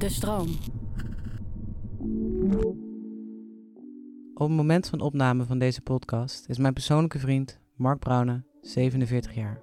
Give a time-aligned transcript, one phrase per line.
[0.00, 0.48] De stroom.
[4.34, 9.34] Op het moment van opname van deze podcast is mijn persoonlijke vriend Mark Brouwer 47
[9.34, 9.60] jaar.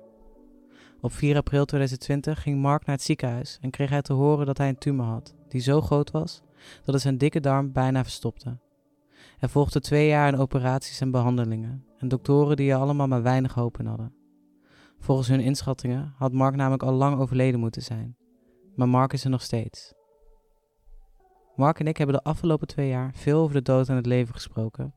[1.01, 4.57] Op 4 april 2020 ging Mark naar het ziekenhuis en kreeg hij te horen dat
[4.57, 6.41] hij een tumor had, die zo groot was
[6.83, 8.57] dat het zijn dikke darm bijna verstopte.
[9.39, 13.53] Er volgden twee jaar aan operaties en behandelingen en doktoren die er allemaal maar weinig
[13.53, 14.13] hoop in hadden.
[14.99, 18.15] Volgens hun inschattingen had Mark namelijk al lang overleden moeten zijn,
[18.75, 19.96] maar Mark is er nog steeds.
[21.57, 24.33] Mark en ik hebben de afgelopen twee jaar veel over de dood en het leven
[24.33, 24.93] gesproken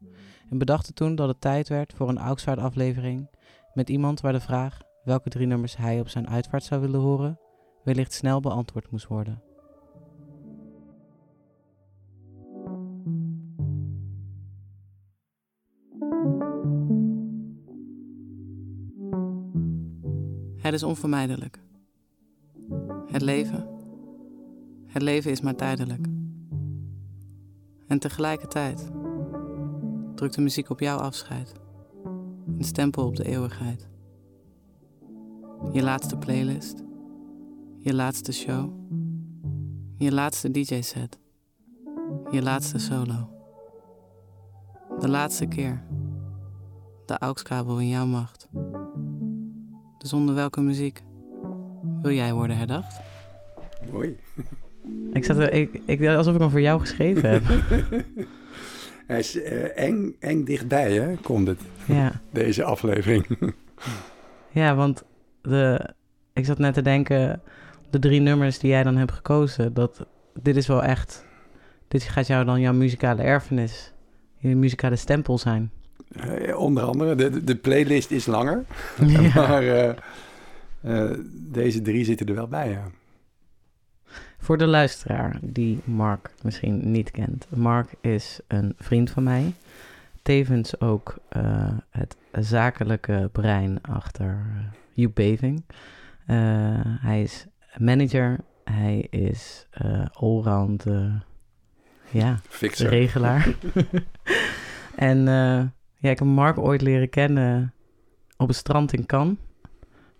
[0.50, 3.30] en bedachten toen dat het tijd werd voor een Auxvaart-aflevering
[3.74, 7.38] met iemand waar de vraag welke drie nummers hij op zijn uitvaart zou willen horen
[7.84, 9.42] wellicht snel beantwoord moest worden.
[20.56, 21.60] Het is onvermijdelijk.
[23.06, 23.68] Het leven.
[24.86, 26.19] Het leven is maar tijdelijk.
[27.90, 28.90] En tegelijkertijd
[30.14, 31.52] drukt de muziek op jouw afscheid.
[32.58, 33.88] Een stempel op de eeuwigheid.
[35.72, 36.82] Je laatste playlist.
[37.78, 38.72] Je laatste show.
[39.96, 41.18] Je laatste DJ-set.
[42.30, 43.30] Je laatste solo.
[44.98, 45.84] De laatste keer.
[47.06, 48.48] De AUX-kabel in jouw macht.
[49.98, 51.02] Dus onder welke muziek
[52.02, 53.00] wil jij worden herdacht?
[53.92, 54.18] Mooi.
[55.12, 57.42] Ik zat er, ik, ik, alsof ik hem voor jou geschreven heb.
[59.06, 61.60] Hij is eh, eng, eng dichtbij, hè, komt het.
[61.84, 63.26] Ja, Deze aflevering.
[64.60, 65.04] ja want
[65.42, 65.90] de,
[66.32, 67.40] ik zat net te denken,
[67.90, 70.06] de drie nummers die jij dan hebt gekozen, dat
[70.42, 71.26] dit is wel echt,
[71.88, 73.92] dit gaat jou dan jouw muzikale erfenis,
[74.38, 75.70] je muzikale stempel zijn.
[76.10, 78.64] Eh, onder andere, de, de playlist is langer.
[79.06, 79.34] Ja.
[79.34, 79.96] Maar
[80.80, 82.90] eh, deze drie zitten er wel bij, ja.
[84.40, 87.46] Voor de luisteraar die Mark misschien niet kent.
[87.56, 89.54] Mark is een vriend van mij.
[90.22, 94.60] Tevens ook eh, het zakelijke brein achter uh,
[94.92, 95.64] Joep Beving.
[96.26, 96.36] Eh,
[97.00, 97.46] hij is
[97.78, 98.38] manager.
[98.64, 101.14] Hij is eh, allround eh,
[102.10, 102.88] ja, Fixer.
[102.88, 103.48] regelaar.
[104.96, 105.64] en eh,
[105.96, 107.72] ja, ik heb Mark ooit leren kennen
[108.36, 109.36] op het strand in Cannes.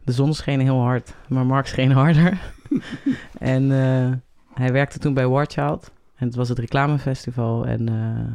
[0.04, 2.52] De zon scheen heel hard, maar Mark scheen harder.
[3.38, 4.12] en eh,
[4.54, 5.90] hij werkte toen bij Watch Out.
[6.14, 7.66] En het was het reclamefestival.
[7.66, 8.34] En eh,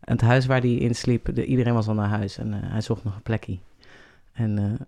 [0.00, 2.38] het huis waar hij in sliep, de, iedereen was al naar huis.
[2.38, 3.58] En eh, hij zocht nog een plekje.
[4.32, 4.78] En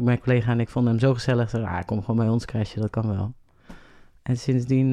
[0.00, 1.50] mijn collega en ik vonden hem zo gezellig.
[1.50, 3.32] Zo, ah, kom gewoon bij ons crashen, dat kan wel.
[4.22, 4.90] En sindsdien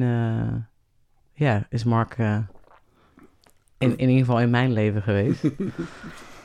[1.32, 2.46] ja, is Mark in,
[3.78, 5.42] in ieder geval in mijn leven geweest.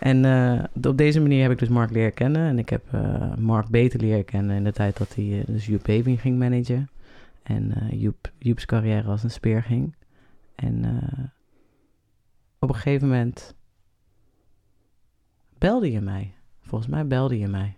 [0.04, 2.48] en eh, op deze manier heb ik dus Mark leren kennen.
[2.48, 5.66] En ik heb eh, Mark beter leren kennen in de tijd dat hij eh, dus
[5.66, 6.90] Joep Baby ging managen.
[7.44, 9.96] En Joep, Joep's carrière als een speer ging.
[10.56, 10.86] En
[12.60, 13.56] op een gegeven moment
[15.58, 16.34] belde je mij.
[16.62, 17.76] Volgens mij belde je mij.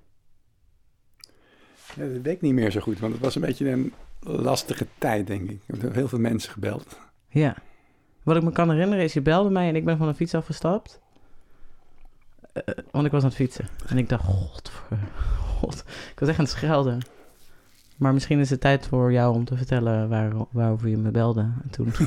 [1.95, 4.87] Ja, dat weet ik niet meer zo goed, want het was een beetje een lastige
[4.97, 5.59] tijd, denk ik.
[5.65, 6.99] Ik heb heel veel mensen gebeld.
[7.27, 7.55] Ja.
[8.23, 10.35] Wat ik me kan herinneren is, je belde mij en ik ben van de fiets
[10.35, 11.03] afgestapt.
[12.55, 13.67] Eh, want ik was aan het fietsen.
[13.87, 14.71] En ik dacht, god,
[15.59, 15.83] god.
[16.11, 17.01] Ik was echt aan het schelden.
[17.97, 21.41] Maar misschien is het tijd voor jou om te vertellen waar, waarover je me belde.
[21.41, 21.93] En toen,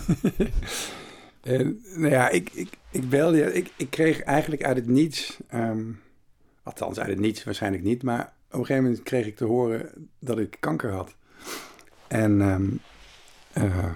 [1.48, 3.54] En, nou ja, ik, ik, ik belde.
[3.54, 5.84] Ik, ik kreeg eigenlijk uit het niets, ehm,
[6.62, 10.08] althans uit het niets waarschijnlijk niet, maar op een gegeven moment kreeg ik te horen
[10.18, 11.14] dat ik kanker had.
[12.08, 12.66] En ehm,
[13.52, 13.92] eh,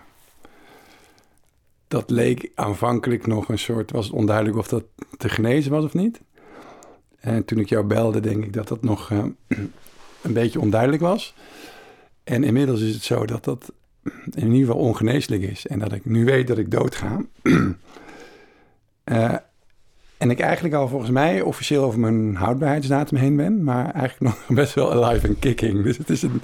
[1.88, 4.84] dat leek aanvankelijk nog een soort, was het onduidelijk of dat
[5.18, 6.20] te genezen was of niet.
[7.22, 9.24] En toen ik jou belde, denk ik dat dat nog eh,
[10.22, 11.34] een beetje onduidelijk was.
[12.24, 13.72] En inmiddels is het zo dat dat
[14.30, 15.66] in ieder geval ongeneeslijk is.
[15.66, 17.20] En dat ik nu weet dat ik doodga.
[19.04, 19.34] Eh,
[20.16, 23.64] en ik eigenlijk al volgens mij officieel over mijn houdbaarheidsdatum heen ben.
[23.64, 25.82] Maar eigenlijk nog best wel alive en kicking.
[25.82, 26.40] Dus het is een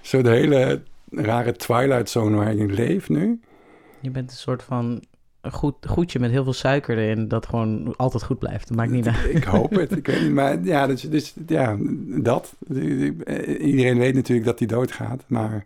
[0.00, 3.40] soort hele rare twilight zone waar ik in leef nu.
[4.00, 5.02] je bent een soort van
[5.40, 7.28] een goed, goedje met heel veel suiker erin.
[7.28, 8.68] Dat gewoon altijd goed blijft.
[8.68, 9.34] Dat maakt niet uit.
[9.34, 9.96] Ik hoop het.
[9.96, 11.76] Ik weet niet, maar ja, dus, dus, ja,
[12.22, 12.54] dat.
[13.58, 15.24] Iedereen weet natuurlijk dat hij doodgaat.
[15.26, 15.64] Maar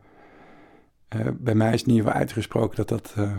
[1.08, 3.32] eh, bij mij is het in ieder geval uitgesproken dat dat eh,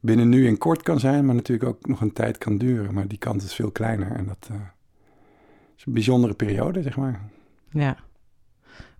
[0.00, 1.26] binnen nu en kort kan zijn.
[1.26, 2.94] Maar natuurlijk ook nog een tijd kan duren.
[2.94, 4.12] Maar die kans is veel kleiner.
[4.12, 4.56] En dat eh,
[5.76, 7.20] is een bijzondere periode, zeg maar.
[7.70, 7.96] Ja.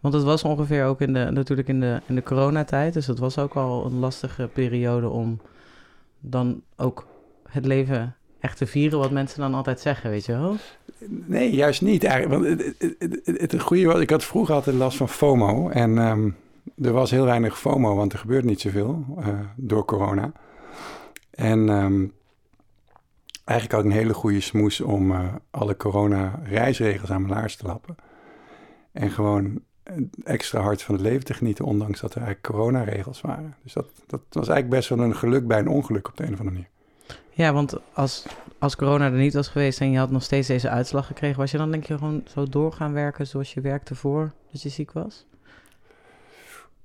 [0.00, 2.92] Want het was ongeveer ook in de, natuurlijk in de, in de coronatijd.
[2.92, 5.40] Dus het was ook al een lastige periode om
[6.30, 7.06] dan ook
[7.48, 8.98] het leven echt te vieren.
[8.98, 10.56] Wat mensen dan altijd zeggen, weet je wel.
[11.08, 12.42] Nee, juist niet eigenlijk.
[12.42, 15.68] Want het, het, het, goede was, ik had vroeger altijd last van FOMO.
[15.68, 16.30] En ehm,
[16.82, 20.32] Er was heel weinig FOMO, want er gebeurt niet zoveel uh, door corona.
[21.30, 22.12] En um,
[23.44, 27.96] eigenlijk ik een hele goede smoes om uh, alle corona-reisregels aan mijn laars te lappen.
[28.92, 29.60] En gewoon
[30.24, 33.54] extra hard van het leven te genieten, ondanks dat er eigenlijk coronaregels waren.
[33.62, 36.32] Dus dat, dat was eigenlijk best wel een geluk bij een ongeluk op de een
[36.32, 36.72] of andere manier.
[37.30, 38.26] Ja, want als,
[38.58, 41.50] als corona er niet was geweest en je had nog steeds deze uitslag gekregen, was
[41.50, 44.92] je dan denk je gewoon zo doorgaan werken zoals je werkte voor dat je ziek
[44.92, 45.26] was?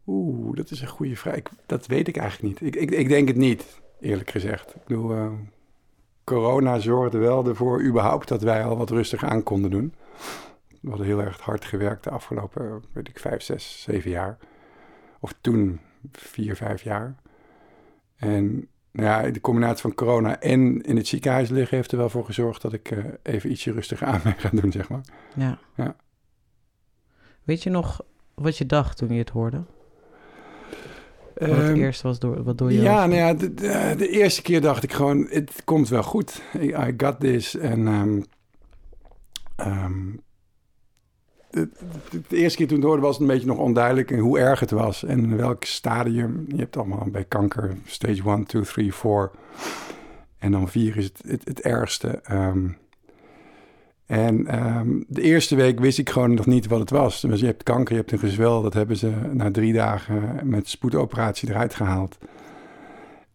[0.07, 1.35] Oeh, dat is een goede vraag.
[1.35, 2.75] Ik, dat weet ik eigenlijk niet.
[2.75, 4.75] Ik, ik, ik denk het niet, eerlijk gezegd.
[4.75, 5.31] Ik bedoel, uh,
[6.23, 9.93] corona zorgde wel ervoor überhaupt dat wij al wat rustig aan konden doen.
[10.79, 14.37] We hadden heel erg hard gewerkt de afgelopen, weet ik, vijf, zes, zeven jaar.
[15.19, 15.79] Of toen
[16.11, 17.15] vier, vijf jaar.
[18.15, 22.09] En nou ja, de combinatie van corona en in het ziekenhuis liggen heeft er wel
[22.09, 25.01] voor gezorgd dat ik uh, even ietsje rustiger aan ben gaan doen, zeg maar.
[25.35, 25.59] Ja.
[25.75, 25.95] ja.
[27.43, 28.01] Weet je nog
[28.33, 29.63] wat je dacht toen je het hoorde?
[31.33, 34.09] Wat het Ehm, eerste was door, wat door je Ja, nou ja, de, de, de
[34.09, 36.41] eerste keer dacht ik gewoon, het komt wel goed.
[36.55, 37.55] I, I got this.
[37.55, 38.21] En ehm,
[39.55, 40.07] ehm,
[41.49, 41.69] de,
[42.29, 45.03] eerste keer toen het hoorde was het een beetje nog onduidelijk hoe erg het was.
[45.03, 46.45] En in welk stadium.
[46.47, 49.31] Je hebt allemaal bij kanker stage 1, 2, 3, 4.
[50.37, 52.19] En dan 4 is het, het, ergste.
[52.23, 52.67] Ehm,
[54.05, 57.21] en ehm, de eerste week wist ik gewoon nog niet wat het was.
[57.21, 58.61] Dus je hebt kanker, je hebt een gezwel.
[58.61, 62.17] Dat hebben ze na drie dagen met spoedoperatie eruit gehaald.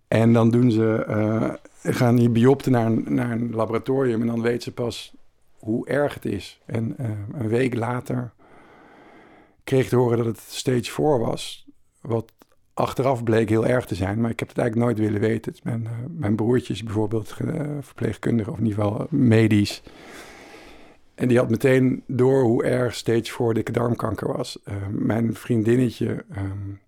[0.08, 1.50] En dan doen ze, eh,
[1.94, 4.20] gaan die biopten naar naar een laboratorium.
[4.20, 5.14] En dan weten ze pas
[5.64, 6.60] hoe erg het is.
[6.66, 8.32] En eh, een week later
[9.64, 11.66] kreeg ik te horen dat het stage 4 was.
[12.00, 12.32] Wat
[12.74, 14.20] achteraf bleek heel erg te zijn.
[14.20, 15.54] Maar ik heb het eigenlijk nooit willen weten.
[15.62, 19.82] Mijn, uh, mijn broertje is bijvoorbeeld uh, verpleegkundige, of in ieder geval medisch.
[21.14, 24.58] En die had meteen door hoe erg stage 4 dikke darmkanker was.
[24.90, 26.80] Mijn vriendinnetje um,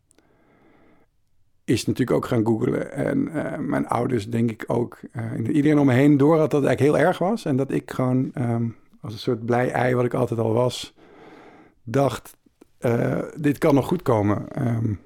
[1.66, 2.92] is natuurlijk ook gaan googlen.
[2.92, 5.00] En uh, mijn ouders denk ik ook.
[5.12, 7.44] Uh, iedereen om me heen door had dat het eigenlijk heel erg was.
[7.44, 10.94] En dat ik gewoon um, als een soort blij ei, wat ik altijd al was,
[11.82, 12.36] dacht,
[12.80, 14.66] uh, dit kan nog goed komen.
[14.66, 15.00] Um,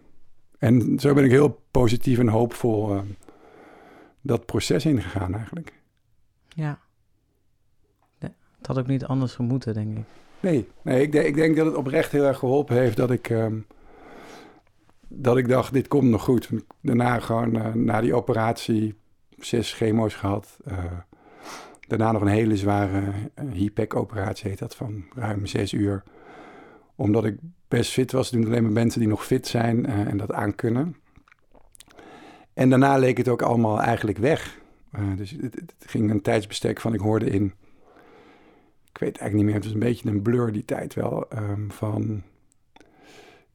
[0.59, 3.01] en zo ben ik heel positief en hoopvol uh,
[4.21, 5.73] dat proces ingegaan eigenlijk.
[6.49, 6.79] Ja.
[8.61, 10.05] Het had ook niet anders gemoeten, denk ik.
[10.41, 13.29] Nee, nee ik, denk, ik denk dat het oprecht heel erg geholpen heeft dat ik,
[13.29, 13.67] um,
[15.13, 16.49] dat ik dacht, dit komt nog goed.
[16.81, 18.95] Daarna gewoon, uh, na die operatie,
[19.39, 20.59] zes chemo's gehad.
[20.69, 20.85] Uh,
[21.89, 23.13] daarna nog een hele zware
[23.53, 26.03] HIPEC-operatie, heet dat, van ruim zes uur.
[26.95, 30.33] Omdat ik best fit was, doen alleen maar mensen die nog fit zijn en dat
[30.33, 30.97] aankunnen.
[32.53, 34.59] En daarna leek het ook allemaal eigenlijk weg.
[35.17, 37.55] Dus het, ging een tijdsbestek van, ik hoorde in
[38.93, 41.27] ik weet eigenlijk niet meer, het was een beetje een blur die tijd wel.
[41.35, 42.23] Um, van,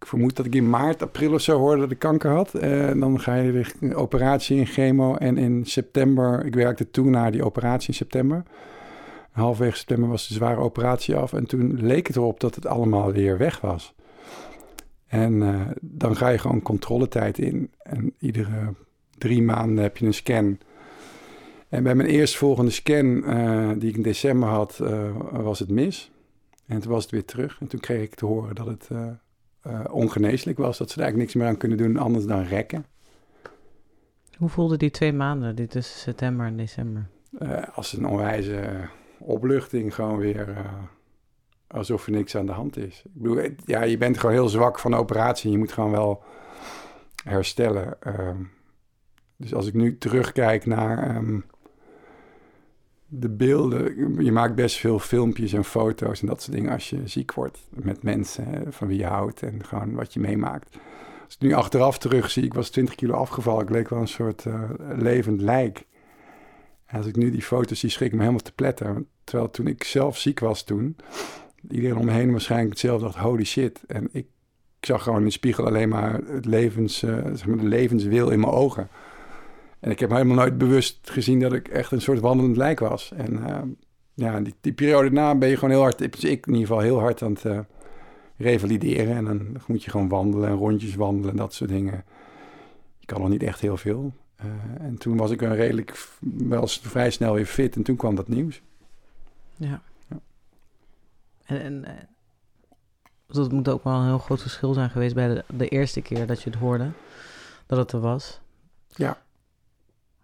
[0.06, 2.54] vermoed dat ik in maart, april of zo hoorde dat ik kanker had.
[2.54, 5.16] En uh, dan ga je de operatie in chemo.
[5.16, 8.44] En in september, ik werkte toen naar die operatie in september.
[9.32, 11.34] Halfwege september was de zware operatie af.
[11.34, 13.94] En toen leek het erop dat het allemaal weer weg was.
[15.08, 17.72] En uh, dan ga je gewoon controletijd in.
[17.84, 18.74] En iedere
[19.18, 20.58] drie maanden heb je een scan.
[21.70, 24.82] En bij mijn eerstvolgende scan, uh, die ik in december had,
[25.32, 26.12] was het mis.
[26.66, 27.58] En toen was het weer terug.
[27.60, 28.90] En toen kreeg ik te horen dat het
[29.68, 30.78] uh, ongeneeslijk was.
[30.78, 32.86] Dat ze er eigenlijk niks meer aan kunnen doen anders dan rekken.
[34.38, 37.08] Hoe voelde die twee maanden, die tussen september en december?
[37.74, 40.66] als een onwijze opluchting, gewoon weer
[41.68, 43.02] alsof er niks aan de hand is.
[43.06, 45.52] Ik bedoel, ja, je bent gewoon heel zwak van de operatie.
[45.52, 46.24] Je moet gewoon wel
[47.24, 47.98] herstellen.
[49.38, 51.16] dus als ik nu terugkijk naar...
[51.16, 51.46] Um,
[53.08, 54.24] de beelden.
[54.24, 57.68] Je maakt best veel filmpjes en foto's en dat soort dingen als je ziek wordt.
[57.70, 60.78] Met mensen van wie je houdt en gewoon wat je meemaakt.
[61.26, 63.64] Als ik nu achteraf terug zie, ik was 20 kilo afgevallen.
[63.64, 65.86] Ik leek wel een soort uh, levend lijk.
[66.86, 69.08] En als ik nu die foto's zie, schrik ik me helemaal te pletten.
[69.24, 70.96] Terwijl toen ik zelf ziek was toen,
[71.70, 73.84] iedereen om me heen waarschijnlijk hetzelfde dacht, holy shit.
[73.88, 74.28] En ik,
[74.80, 78.30] ik zag gewoon in de spiegel alleen maar het levens, uh, zeg maar de levenswil
[78.30, 78.90] in mijn ogen.
[79.86, 83.12] En ik heb helemaal nooit bewust gezien dat ik echt een soort wandelend lijk was.
[83.12, 83.62] En uh,
[84.14, 87.00] ja, die, die periode na ben je gewoon heel hard, ik in ieder geval heel
[87.00, 87.60] hard aan het uh,
[88.38, 89.16] revalideren.
[89.16, 92.04] En dan moet je gewoon wandelen en rondjes wandelen en dat soort dingen.
[92.98, 94.14] Je kan nog niet echt heel veel.
[94.46, 98.16] Uh, en toen was ik een redelijk, wel vrij snel weer fit en toen kwam
[98.16, 98.62] dat nieuws.
[99.56, 99.82] Ja.
[100.10, 100.20] ja.
[101.46, 101.86] En, en
[103.28, 106.28] dat moet ook wel een heel groot verschil zijn geweest bij de, de eerste keer
[106.28, 106.90] dat je het hoorde,
[107.66, 108.40] dat het er was.
[108.88, 109.24] Ja.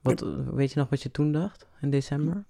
[0.01, 2.43] Wat, weet je nog wat je toen dacht in december?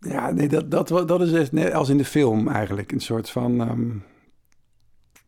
[0.00, 2.92] Ja, nee, dat, dat, dat is net als in de film eigenlijk.
[2.92, 4.04] Een soort van um,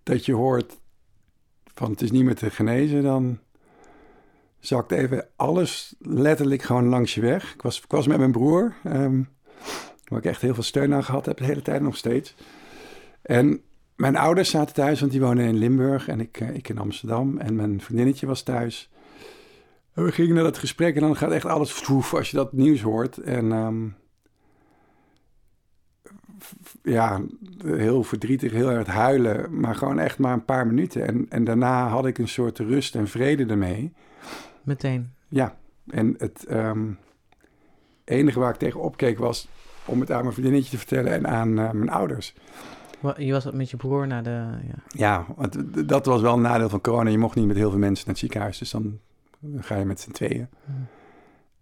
[0.02, 0.78] dat je hoort
[1.74, 3.38] van het is niet meer te genezen, dan
[4.58, 7.54] zakt even alles letterlijk gewoon langs je weg.
[7.54, 9.22] Ik was, ik was met mijn broer, ehm,
[10.04, 12.34] waar ik echt heel veel steun aan gehad heb de hele tijd nog steeds.
[13.22, 13.60] En
[13.96, 17.38] mijn ouders zaten thuis, want die wonen in Limburg en ik, eh, ik in Amsterdam.
[17.38, 18.90] En mijn vriendinnetje was thuis.
[19.96, 22.52] En we gingen naar dat gesprek en dan gaat echt alles vroef als je dat
[22.52, 23.18] nieuws hoort.
[23.18, 23.88] En ehm,
[26.82, 27.20] ja,
[27.64, 31.06] heel verdrietig, heel erg huilen, maar gewoon echt maar een paar minuten.
[31.06, 33.92] En, en daarna had ik een soort rust en vrede ermee.
[34.62, 35.10] Meteen.
[35.28, 36.90] Ja, en het ehm,
[38.04, 39.48] enige waar ik tegen opkeek was
[39.84, 42.34] om het aan mijn vriendinnetje te vertellen en aan eh, mijn ouders.
[43.16, 44.30] Je was met je broer naar de...
[44.30, 47.10] Ja, ja want dat was wel een nadeel van corona.
[47.10, 48.98] Je mocht niet met heel veel mensen naar het ziekenhuis, dus dan
[49.56, 50.48] ga je met z'n tweeën.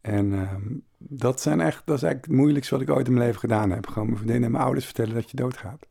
[0.00, 0.62] En ehm,
[0.98, 3.70] dat, zijn echt, dat is eigenlijk het moeilijkste wat ik ooit in mijn leven gedaan
[3.70, 3.86] heb.
[3.86, 5.86] Gewoon mijn vriendin en mijn ouders vertellen dat je doodgaat.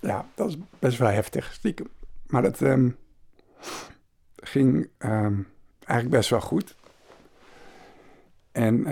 [0.00, 1.88] Ja, dat is best wel heftig, stiekem.
[2.26, 2.90] Maar dat ehm,
[4.36, 5.40] ging ehm,
[5.78, 6.76] eigenlijk best wel goed.
[8.52, 8.86] En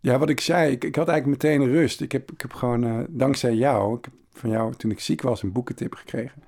[0.00, 2.00] ja, wat ik zei, ik, ik, had eigenlijk meteen rust.
[2.00, 5.22] Ik heb, ik heb gewoon, uh, dankzij jou, ik heb van jou toen ik ziek
[5.22, 6.42] was een boekentip gekregen.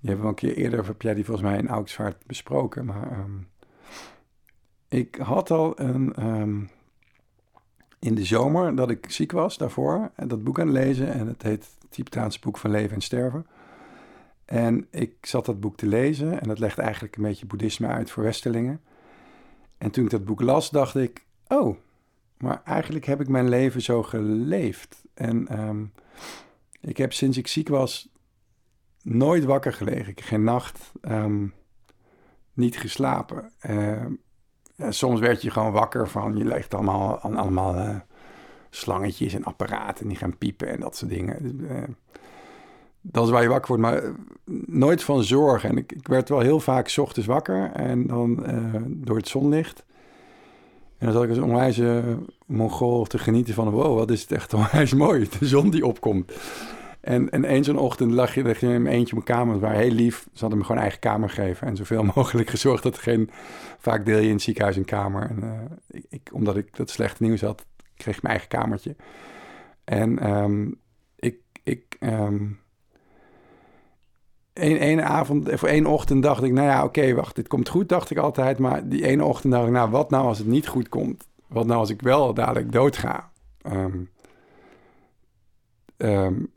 [0.00, 2.84] Die hebben we een keer eerder, heb jij die volgens mij in Augsvaart besproken.
[2.84, 3.26] Maar
[4.88, 6.70] ik had al een, um,
[7.98, 11.12] in de zomer dat ik ziek was daarvoor, en dat boek aan het lezen.
[11.12, 11.68] En het heet
[12.10, 13.46] het boek van leven en sterven.
[14.44, 18.10] En ik zat dat boek te lezen en dat legt eigenlijk een beetje boeddhisme uit
[18.10, 18.80] voor Westerlingen.
[19.78, 21.76] En toen ik dat boek las, dacht ik, oh,
[22.36, 25.04] maar eigenlijk heb ik mijn leven zo geleefd.
[25.14, 25.92] En um,
[26.80, 28.08] ik heb sinds ik ziek was
[29.02, 30.12] nooit wakker gelegen.
[30.16, 31.54] Geen nacht um,
[32.52, 33.52] niet geslapen.
[33.70, 34.04] Uh,
[34.88, 37.96] soms werd je gewoon wakker van, je legt allemaal, allemaal uh,
[38.70, 41.60] slangetjes en apparaten die gaan piepen en dat soort dingen.
[41.62, 41.82] Uh,
[43.00, 44.10] dat is waar je wakker wordt, maar eh,
[44.66, 45.64] nooit van zorg.
[45.64, 48.44] En ik, ik werd wel heel vaak ochtends wakker en dan
[48.86, 49.84] door het zonlicht.
[50.98, 53.70] En dan zat ik als onwijze mongool te genieten van...
[53.70, 56.32] wow, wat is het echt onwijs mooi, de zon die opkomt.
[57.00, 59.52] En, en eens een ochtend lag je, lag je in mijn eentje mijn kamer.
[59.52, 60.26] Het was heel lief.
[60.32, 61.66] Ze hadden me gewoon eigen kamer gegeven.
[61.66, 63.30] En zoveel mogelijk gezorgd dat er geen...
[63.78, 65.22] Vaak deel je in het ziekenhuis een kamer.
[65.30, 67.66] En uh, ik, omdat ik dat slechte nieuws had,
[67.96, 68.96] kreeg ik mijn eigen kamertje.
[69.84, 70.80] En um,
[71.16, 71.36] ik...
[71.62, 72.58] ik um,
[74.52, 77.88] Eén ene avond, voor één ochtend dacht ik, nou ja, oké, wacht, dit komt goed,
[77.88, 78.58] dacht ik altijd.
[78.58, 81.28] Maar die ene ochtend dacht ik, nou, wat nou als het niet goed komt?
[81.46, 83.30] Wat nou als ik wel dadelijk dood ga?
[83.66, 84.10] Um,
[85.96, 86.52] um,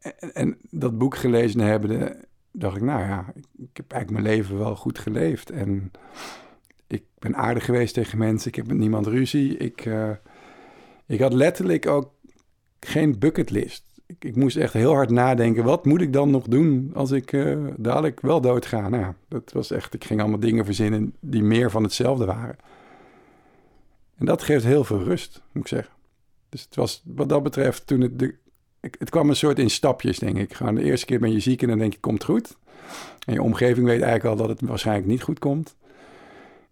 [0.00, 2.16] en, en, dat boek gelezen hebben,
[2.50, 5.50] dacht ik, nou ja, ik, heb eigenlijk mijn leven wel goed geleefd.
[5.50, 5.90] En
[6.86, 9.56] ik ben aardig geweest tegen mensen, ik heb met niemand ruzie.
[9.56, 10.10] Ik, uh,
[11.06, 12.12] ik had letterlijk ook
[12.80, 13.84] geen bucketlist.
[14.18, 17.66] Ik, moest echt heel hard nadenken, wat moet ik dan nog doen als ik uh,
[17.76, 18.88] dadelijk wel doodga?
[18.88, 22.56] Nou, dat was echt, ik ging allemaal dingen verzinnen die meer van hetzelfde waren.
[24.16, 25.94] En dat geeft heel veel rust, moet ik zeggen.
[26.48, 28.34] Dus het was wat dat betreft, toen het de,
[28.80, 30.54] het kwam een soort in stapjes, denk ik.
[30.54, 32.56] Gewoon de eerste keer ben je ziek en dan denk je, komt goed.
[33.26, 35.76] En je omgeving weet eigenlijk al dat het waarschijnlijk niet goed komt.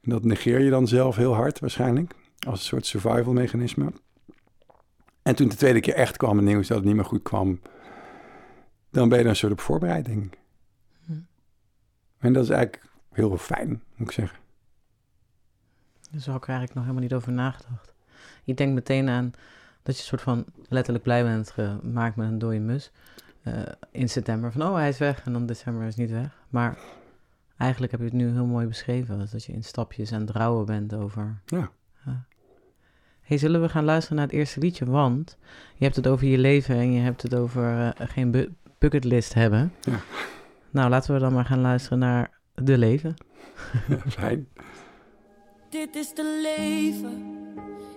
[0.00, 2.14] En dat negeer je dan zelf heel hard waarschijnlijk,
[2.46, 3.92] als een soort survival mechanisme.
[5.22, 7.60] En toen de tweede keer echt kwam het nieuws dat het niet meer goed kwam,
[8.90, 10.38] dan ben je er een soort op voorbereid, denk ik.
[11.06, 11.12] Hm.
[12.18, 14.38] En dat is eigenlijk heel fijn, moet ik zeggen.
[16.10, 17.94] Daar zou ik er eigenlijk nog helemaal niet over nagedacht.
[18.44, 19.32] Je denkt meteen aan
[19.88, 22.90] dat je soort van letterlijk blij bent gemaakt met een dode mus.
[23.44, 23.54] Uh,
[23.90, 25.24] in september van, oh, hij is weg.
[25.24, 26.44] En dan december is niet weg.
[26.48, 26.78] Maar
[27.56, 29.18] eigenlijk heb je het nu heel mooi beschreven.
[29.18, 31.40] Dat je in stapjes aan het rouwen bent over...
[31.46, 31.70] Ja.
[33.20, 34.84] hey, zullen we gaan luisteren naar het eerste liedje?
[34.84, 35.38] Want
[35.74, 39.34] je hebt het over je leven en je hebt het over uh, geen bu bucketlist
[39.34, 39.72] hebben.
[39.80, 40.00] Ja.
[40.70, 43.14] Nou, laten we dan maar gaan luisteren naar De Leven.
[44.06, 44.48] Fijn.
[45.70, 47.36] Dit is de leven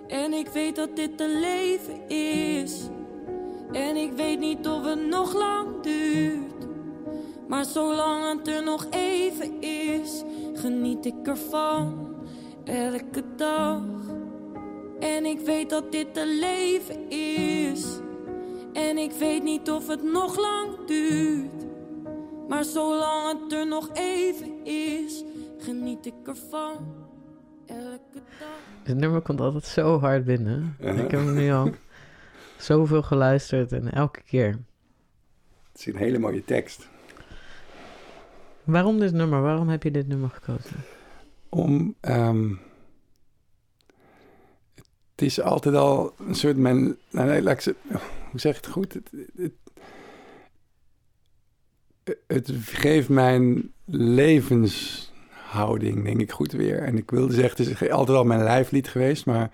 [0.08, 2.80] en ik weet dat dit te leven is.
[3.70, 6.66] En ik weet niet of het nog lang duurt.
[7.48, 10.22] Maar zolang het er nog even is,
[10.54, 12.14] geniet ik ervan.
[12.64, 13.82] Elke dag.
[14.98, 17.84] En ik weet dat dit te leven is.
[18.72, 21.66] En ik weet niet of het nog lang duurt.
[22.48, 25.24] Maar zolang het er nog even is,
[25.58, 27.01] geniet ik ervan.
[28.82, 30.76] Het nummer komt altijd zo hard binnen.
[30.78, 31.70] Ik heb hem nu al
[32.58, 34.58] zoveel geluisterd en elke keer.
[35.72, 36.88] Het is een hele mooie tekst.
[38.64, 39.40] Waarom dit nummer?
[39.40, 40.76] Waarom heb je dit nummer gekozen?
[41.48, 41.94] Om.
[42.00, 42.60] Um,
[45.10, 46.56] het is altijd al een soort.
[46.56, 47.74] Men, nou, nee, laat ik,
[48.30, 48.92] hoe zeg ik het goed?
[48.92, 49.52] Het, het,
[52.26, 53.72] het geeft mijn
[55.52, 56.82] levenshouding, denk ik, goed weer.
[56.82, 59.50] En ik wilde zeggen, het is altijd al mijn lijflied geweest, maar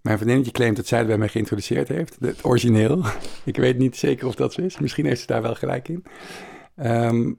[0.00, 2.16] mijn vriendinnetje claimt dat zij het bij mij geïntroduceerd heeft.
[2.20, 3.04] Het origineel.
[3.44, 4.78] ik weet niet zeker of dat zo is.
[4.78, 6.04] Misschien heeft ze daar wel gelijk in.
[6.76, 7.32] Ehm,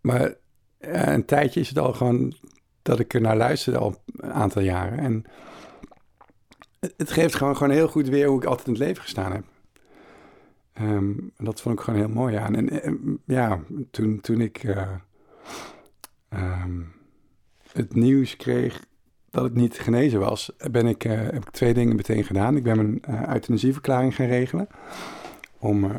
[0.00, 0.34] maar
[0.78, 2.34] een tijdje is het al gewoon
[2.82, 4.98] dat ik er naar luisterde al een aantal jaren.
[4.98, 5.24] En
[6.96, 9.44] het geeft gewoon, gewoon heel goed weer hoe ik altijd in het leven gestaan heb.
[10.72, 12.54] Ehm, dat vond ik gewoon heel mooi aan.
[12.54, 13.60] En, ja,
[13.90, 14.94] toen, toen ik uh,
[17.72, 18.88] het nieuws kreeg
[19.30, 22.56] dat het niet genezen was, ben ik, uh, heb ik twee dingen meteen gedaan.
[22.56, 24.68] Ik ben mijn uh, euthanasieverklaring gaan regelen.
[25.58, 25.92] Om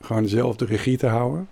[0.00, 1.48] gewoon zelf de regie te houden.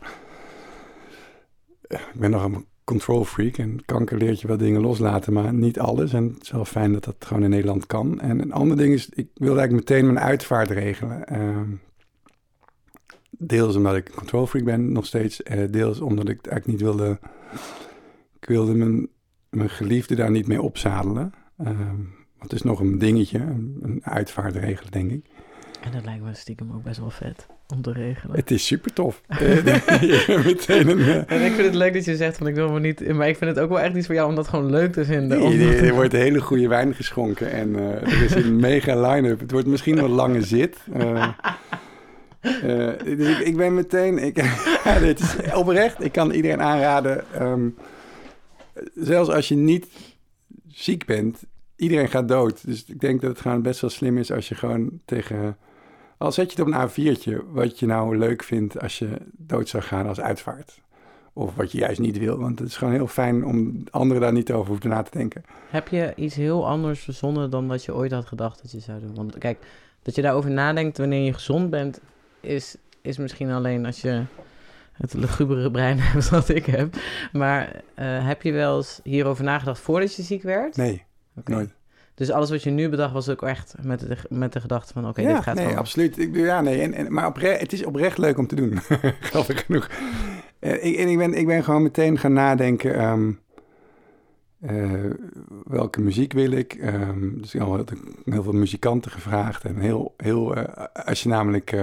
[1.88, 5.78] Ik ben nog een control freak en kanker leert je wel dingen loslaten, maar niet
[5.78, 6.12] alles.
[6.12, 8.20] En het is wel fijn dat dat gewoon in Nederland kan.
[8.20, 11.26] En een ander ding is, ik wilde eigenlijk meteen mijn uitvaart regelen.
[11.26, 11.70] Ehm,
[13.30, 15.42] deels omdat ik een control freak ben nog steeds.
[15.70, 17.18] Deels omdat ik eigenlijk niet wilde...
[18.42, 19.08] Ik wilde mijn,
[19.50, 21.32] mijn geliefde daar niet mee opzadelen.
[21.60, 21.68] Uh,
[22.38, 25.24] het is nog een dingetje, een, een uitvaart regelen, denk ik.
[25.80, 28.36] En dat lijkt me stiekem ook best wel vet om te regelen.
[28.36, 29.22] Het is super tof.
[30.44, 31.16] Meteen een, uh...
[31.16, 33.12] En ik vind het leuk dat je zegt van ik wil me niet...
[33.14, 35.04] Maar ik vind het ook wel echt iets voor jou om dat gewoon leuk te
[35.04, 35.38] vinden.
[35.38, 39.40] Nee, nee, er wordt hele goede wijn geschonken en uh, er is een mega line-up.
[39.40, 40.78] Het wordt misschien een lange zit.
[40.96, 41.28] Uh,
[43.04, 44.18] dus ik, ik, ben meteen...
[44.18, 44.34] Ik,
[45.00, 47.24] dit is oprecht, ik kan iedereen aanraden...
[47.42, 47.74] Um,
[48.94, 49.86] zelfs als je niet
[50.68, 51.42] ziek bent,
[51.76, 52.66] iedereen gaat dood.
[52.66, 55.56] Dus ik denk dat het gewoon best wel slim is als je gewoon tegen
[56.22, 59.68] al zet je het op een A4'tje, wat je nou leuk vindt als je dood
[59.68, 60.80] zou gaan als uitvaart.
[61.32, 64.32] Of wat je juist niet wil, want het is gewoon heel fijn om anderen daar
[64.32, 65.44] niet over hoeven na te denken.
[65.70, 69.00] Heb je iets heel anders verzonnen dan dat je ooit had gedacht dat je zou
[69.00, 69.14] doen?
[69.14, 69.58] Want kijk,
[70.02, 72.00] dat je daarover nadenkt wanneer je gezond bent,
[72.40, 74.22] is, is misschien alleen als je
[75.02, 76.94] het lugubere brein hebt wat ik heb.
[77.32, 80.76] Maar uh, heb je wel eens hierover nagedacht voordat je ziek werd?
[80.76, 81.04] Nee,
[81.36, 81.56] okay.
[81.56, 81.74] nooit.
[82.14, 85.02] Dus alles wat je nu bedacht was ook echt met de, met de gedachte van...
[85.02, 85.78] oké, okay, ja, dit gaat nee, gewoon.
[85.78, 86.18] absoluut.
[86.18, 88.78] Ik, ja, nee, en, en, maar oprecht, het is oprecht leuk om te doen.
[89.30, 89.90] Grappig genoeg.
[90.60, 93.04] Uh, ik, en ik ben, ik ben gewoon meteen gaan nadenken...
[93.04, 93.40] Um,
[94.70, 95.10] uh,
[95.64, 96.78] welke muziek wil ik?
[96.84, 97.92] Um, dus ik heb
[98.24, 99.64] heel veel muzikanten gevraagd.
[99.64, 101.76] En heel, heel, uh, als je namelijk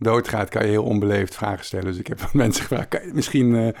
[0.00, 1.86] doodgaat, kan je heel onbeleefd vragen stellen.
[1.86, 3.74] Dus ik heb van mensen gevraagd, kan je misschien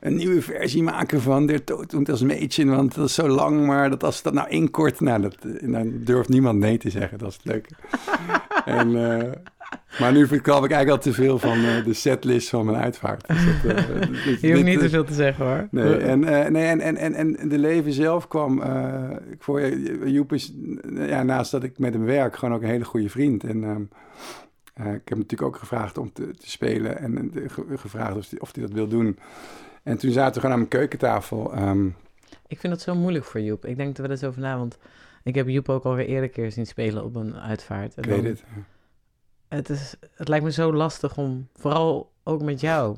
[0.00, 3.66] een nieuwe versie maken van Der Tod und das Mädchen, want dat is zo lang,
[3.66, 7.18] maar dat als dat nou inkort, nou, dat, dan durft niemand nee te zeggen.
[7.18, 7.68] Dat is het leuke.
[8.78, 9.22] en, uh,
[10.00, 13.28] maar nu verklap ik eigenlijk al te veel van uh, de setlist van mijn uitvaart.
[13.28, 13.76] Dus dat,
[14.24, 15.68] dit, Je hoeft niet te veel te zeggen hoor.
[15.70, 16.20] Nee, en,
[16.52, 18.62] nee, en, en, en, en de leven zelf kwam.
[19.30, 19.68] ik voor
[20.04, 20.52] Joep is,
[20.94, 23.44] ja, naast dat ik met hem werk, gewoon ook een hele goede vriend.
[23.44, 23.88] En um,
[24.86, 27.32] ik heb hem natuurlijk ook gevraagd om te, te spelen en
[27.74, 29.18] gevraagd of hij, of hij dat wil doen.
[29.82, 31.58] En toen zaten we gewoon aan mijn keukentafel.
[31.58, 31.96] Um...
[32.46, 33.64] Ik vind dat zo moeilijk voor Joep.
[33.64, 34.76] Ik denk dat we dat zo vanavond.
[34.76, 34.88] want
[35.22, 37.94] ik heb Joep ook alweer eerder keer zien spelen op een uitvaart.
[37.94, 38.44] En ik weet het.
[39.48, 42.96] Het, is, het lijkt me zo lastig om, vooral ook met jou.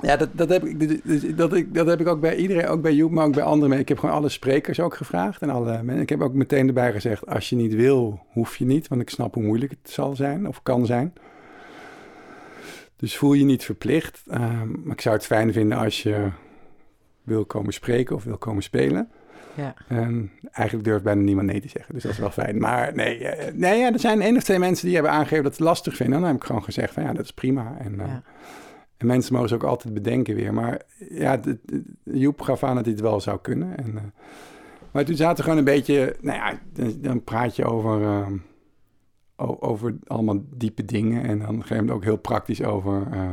[0.00, 2.94] Ja, dat, dat, heb ik, dat, dat, dat heb ik ook bij iedereen, ook bij
[2.94, 3.78] Joep, maar ook bij anderen.
[3.78, 5.42] Ik heb gewoon alle sprekers ook gevraagd.
[5.42, 8.88] En alle, ik heb ook meteen erbij gezegd, als je niet wil, hoef je niet.
[8.88, 11.12] Want ik snap hoe moeilijk het zal zijn of kan zijn.
[12.96, 14.22] Dus voel je niet verplicht.
[14.32, 16.28] Um, maar ik zou het fijn vinden als je
[17.22, 19.08] wil komen spreken of wil komen spelen.
[19.54, 19.74] Ja.
[19.92, 22.58] Um, eigenlijk durft bijna niemand nee te zeggen, dus dat is wel fijn.
[22.58, 25.54] Maar nee, uh, nee ja, er zijn één of twee mensen die hebben aangegeven dat
[25.54, 26.18] ze het lastig vinden.
[26.18, 27.76] dan heb ik gewoon gezegd van ja, dat is prima.
[27.78, 28.22] En, uh, ja.
[29.02, 30.54] En mensen mogen ze ook altijd bedenken weer.
[30.54, 31.58] Maar ja, de,
[32.02, 33.76] Joep gaf aan dat het wel zou kunnen.
[33.76, 34.00] En, uh,
[34.92, 36.58] maar toen zaten we gewoon een beetje, nou ja,
[37.00, 38.36] dan, praat je over ehm,
[39.60, 41.22] over allemaal diepe dingen.
[41.22, 43.28] En dan gegeven moment ook heel praktisch over, uh,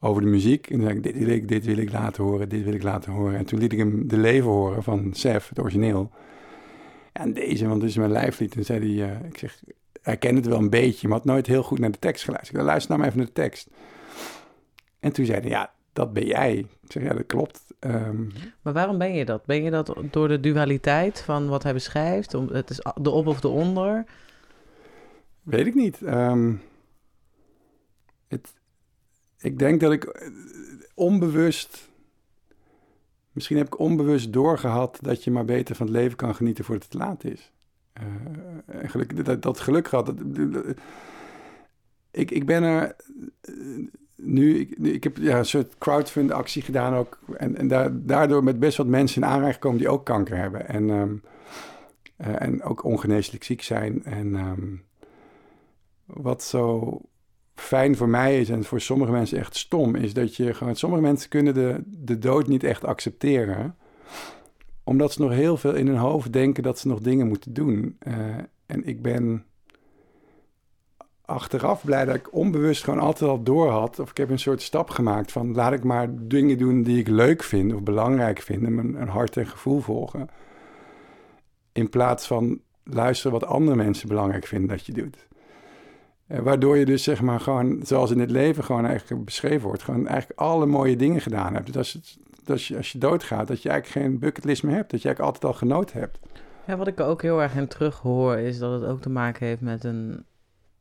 [0.00, 0.70] over de muziek.
[0.70, 2.82] En dan zei ik, dit wil ik, dit wil ik laten horen, dit wil ik
[2.82, 3.38] laten horen.
[3.38, 6.10] En toen liet ik hem de leven horen van Sef, het origineel.
[7.12, 8.56] En deze, want dit is mijn lijflied.
[8.56, 9.62] En zei hij, ik zeg,
[10.02, 12.60] hij kent het wel een beetje, maar had nooit heel goed naar de tekst geluisterd.
[12.60, 13.70] Ik luister nou maar even naar de tekst.
[15.00, 16.56] En toen zei hij, ja, dat ben jij.
[16.58, 17.74] Ik zeg, ja, dat klopt.
[17.80, 18.32] Um,
[18.62, 19.44] maar waarom ben je dat?
[19.44, 22.34] Ben je dat door de dualiteit van wat hij beschrijft?
[22.34, 24.04] Om, het is de op of de onder?
[25.42, 26.00] Weet ik niet.
[26.00, 26.62] Um,
[28.28, 28.52] het,
[29.38, 30.28] ik denk dat ik eh,
[30.94, 31.88] onbewust.
[33.32, 36.82] Misschien heb ik onbewust doorgehad dat je maar beter van het leven kan genieten voordat
[36.82, 37.52] het te laat is.
[38.00, 40.06] Uh, geluk, dat, dat geluk gehad.
[40.06, 40.16] Dat,
[42.10, 42.96] ik, ik ben er
[43.48, 43.88] uh,
[44.22, 47.18] nu, ik, heb ja, een soort crowdfund actie gedaan ook.
[47.36, 50.68] En, en daar, daardoor met best wat mensen in aanraking gekomen die ook kanker hebben.
[50.68, 51.22] En, um,
[52.20, 54.04] uh, en ook ongeneeslijk ziek zijn.
[54.04, 54.82] En um,
[56.04, 57.00] wat zo
[57.54, 61.02] fijn voor mij is en voor sommige mensen echt stom, is dat je gewoon, sommige
[61.02, 63.76] mensen kunnen de, de dood niet echt accepteren,
[64.84, 67.98] omdat ze nog heel veel in hun hoofd denken dat ze nog dingen moeten doen.
[68.08, 68.14] Uh,
[68.66, 69.44] en ik ben
[71.28, 73.98] achteraf blij dat ik onbewust gewoon altijd al door had.
[73.98, 77.08] Of ik heb een soort stap gemaakt van laat ik maar dingen doen die ik
[77.08, 78.64] leuk vind of belangrijk vind.
[78.64, 80.28] En mijn hart en gevoel volgen.
[81.72, 85.26] In plaats van luisteren wat andere mensen belangrijk vinden dat je doet.
[86.26, 89.82] Eh, waardoor je dus zeg maar gewoon, zoals in het leven gewoon eigenlijk beschreven wordt,
[89.82, 91.66] gewoon eigenlijk alle mooie dingen gedaan hebt.
[91.66, 94.90] Dus als, als, je, als je doodgaat, dat je eigenlijk geen bucketlist meer hebt.
[94.90, 96.18] Dat je eigenlijk altijd al genoten hebt.
[96.66, 99.46] Ja, wat ik ook heel erg in terug hoor, is dat het ook te maken
[99.46, 100.24] heeft met een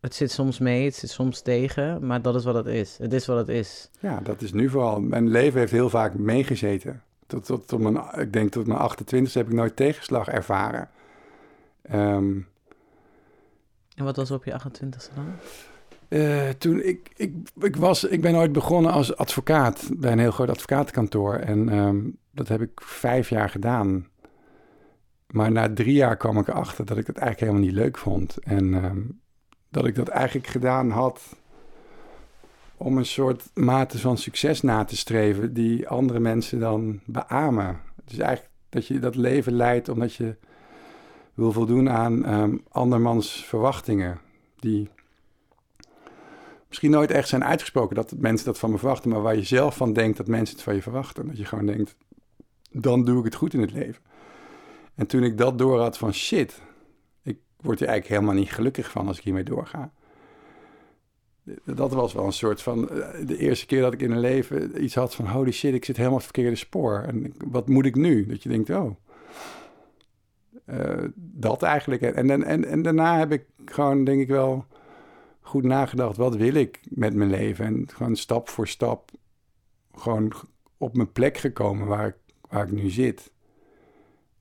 [0.07, 2.97] het zit soms mee, het zit soms tegen, maar dat is wat het is.
[2.97, 3.89] Het is wat het is.
[3.99, 4.99] Ja, dat is nu vooral.
[4.99, 7.03] Mijn leven heeft heel vaak meegezeten.
[7.25, 10.89] Tot, tot, tot mijn, ik denk tot mijn 28 heb ik nooit tegenslag ervaren.
[11.81, 12.39] Ehm,
[13.95, 15.33] en wat was op je 28ste dan?
[16.09, 20.31] Uh, toen ik, ik, ik, was, ik ben ooit begonnen als advocaat bij een heel
[20.31, 21.33] groot advocatenkantoor.
[21.33, 21.97] En ehm,
[22.31, 24.07] dat heb ik vijf jaar gedaan.
[25.27, 28.37] Maar na drie jaar kwam ik erachter dat ik het eigenlijk helemaal niet leuk vond.
[28.37, 28.99] En ehm,
[29.69, 31.21] dat ik dat eigenlijk gedaan had
[32.77, 37.79] om een soort mate van succes na te streven die andere mensen dan beamen.
[38.05, 40.35] Dus eigenlijk dat je dat leven leidt omdat je
[41.33, 44.19] wil voldoen aan um, andermans verwachtingen
[44.59, 44.89] die
[46.67, 49.75] misschien nooit echt zijn uitgesproken dat mensen dat van me verwachten, maar waar je zelf
[49.75, 51.27] van denkt dat mensen het van je verwachten.
[51.27, 51.95] Dat je gewoon denkt,
[52.71, 54.01] dan doe ik het goed in het leven.
[54.95, 56.61] En toen ik dat door had van shit,
[57.61, 59.91] word je eigenlijk helemaal niet gelukkig van als ik hiermee doorga.
[61.63, 64.83] Dat was wel een soort van eh, de eerste keer dat ik in een leven
[64.83, 67.03] iets had van holy shit, ik zit helemaal op het verkeerde spoor.
[67.07, 68.25] En wat moet ik nu?
[68.25, 68.95] Dat je denkt, oh,
[70.69, 72.01] uh, dat eigenlijk.
[72.01, 74.65] En, en, en, en daarna heb ik gewoon, denk ik wel,
[75.41, 77.65] goed nagedacht, wat wil ik met mijn leven?
[77.65, 79.11] En gewoon stap voor stap
[79.95, 80.33] gewoon
[80.77, 82.15] op mijn plek gekomen waar ik,
[82.49, 83.31] waar ik nu zit.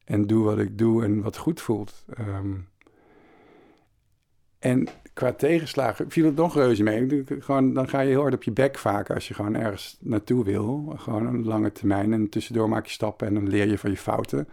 [0.05, 2.05] En doe wat ik doe en wat goed voelt.
[2.18, 2.68] Um,
[4.59, 7.25] en qua tegenslagen viel het nog reuze mee.
[7.38, 10.45] Gewoon, dan ga je heel hard op je bek vaak als je gewoon ergens naartoe
[10.45, 10.95] wil.
[10.97, 12.12] Gewoon een lange termijn.
[12.12, 14.49] En tussendoor maak je stappen en dan leer je van je fouten.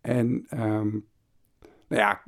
[0.00, 1.06] En um,
[1.88, 2.22] nou ja,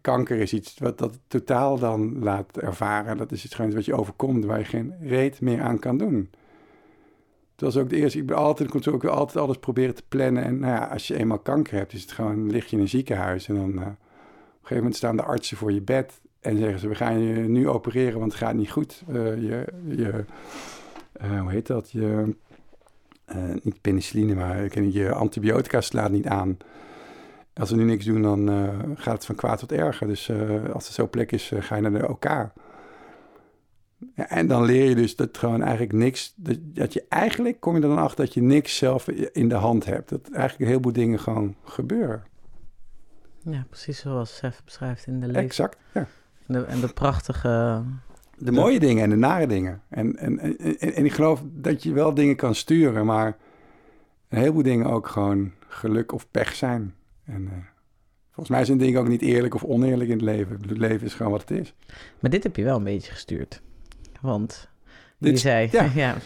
[0.00, 3.16] kanker is iets wat dat totaal dan laat ervaren.
[3.16, 6.30] Dat is iets wat je overkomt, waar je geen reet meer aan kan doen.
[7.56, 8.18] Dat was ook de eerste.
[8.18, 10.44] Ik ben altijd, ik ook altijd alles proberen te plannen.
[10.44, 12.88] En nou ja, als je eenmaal kanker hebt, is het gewoon, lig je in een
[12.88, 13.78] ziekenhuis en dan...
[13.78, 13.96] Een
[14.66, 17.68] gegeven moment staan de artsen voor je bed en zeggen ze: We gaan je nu
[17.68, 19.02] opereren, want het gaat niet goed.
[19.08, 20.24] Uh, je, je
[21.22, 21.90] uh, hoe heet dat?
[21.90, 22.34] Je,
[23.36, 26.56] uh, niet penicilline, maar je antibiotica slaat niet aan.
[27.54, 28.48] Als we nu niks doen, dan
[28.96, 30.06] gaat het van kwaad tot erger.
[30.06, 30.30] Dus
[30.72, 32.50] als er zo plek is, ga je naar de OK.
[34.14, 37.82] En dan leer je dus dat gewoon eigenlijk niks, dat, dat, je eigenlijk kom je
[37.82, 40.08] er dan achter dat je niks zelf in de hand hebt.
[40.08, 42.24] Dat eigenlijk een heleboel dingen gewoon gebeuren.
[43.50, 45.42] Ja, precies zoals Sef beschrijft in de leven.
[45.42, 46.06] Exact, ja.
[46.46, 47.82] En de, en de prachtige...
[48.38, 49.82] De, mooie dingen en de nare dingen.
[49.88, 53.36] En, en, en, en, ik geloof dat je wel dingen kan sturen, maar
[54.28, 56.94] een heleboel dingen ook gewoon geluk of pech zijn.
[57.24, 57.52] En uh,
[58.26, 60.58] volgens mij zijn dingen ook niet eerlijk of oneerlijk in het leven.
[60.68, 61.74] Het leven is gewoon wat het is.
[62.20, 63.62] Maar dit heb je wel een beetje gestuurd.
[64.20, 64.68] Want
[65.18, 65.90] die zei, ja.
[66.04, 66.16] ja.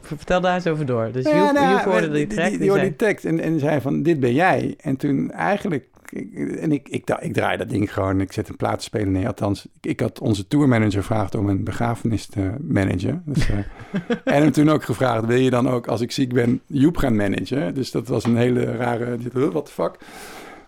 [0.00, 1.12] vertel daar eens over door.
[1.12, 2.50] Dus ja, je, nou, hoorde die tekst.
[2.50, 4.74] Die, die, die, die tekst en, en zei van, dit ben jij.
[4.80, 8.20] En toen eigenlijk en ik, ik, ik, draai dat ding gewoon.
[8.20, 9.26] Ik zet een plaatspeler neer.
[9.26, 13.22] Althans, ik, had onze tourmanager gevraagd om een begrafenis te managen.
[13.26, 13.56] Dus, uh,
[14.34, 17.16] en hem toen ook gevraagd: wil je dan ook als ik ziek ben Joep gaan
[17.16, 17.74] managen?
[17.74, 19.18] Dus dat was een hele rare.
[19.50, 19.98] Wat de fuck.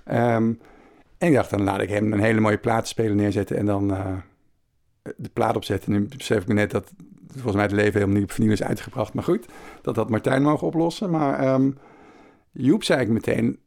[0.09, 0.59] Um,
[1.19, 4.07] en ik dacht, dan laat ik hem een hele mooie plaatspeler neerzetten en dan uh,
[5.17, 5.93] de plaat opzetten.
[5.93, 6.93] En nu besef ik me net dat
[7.33, 9.15] volgens mij het leven helemaal niet op is uitgebracht.
[9.15, 9.47] Maar goed,
[9.83, 11.11] dat had Martijn mogen oplossen.
[11.11, 11.79] Maar um,
[12.53, 13.59] Joep zei ik meteen,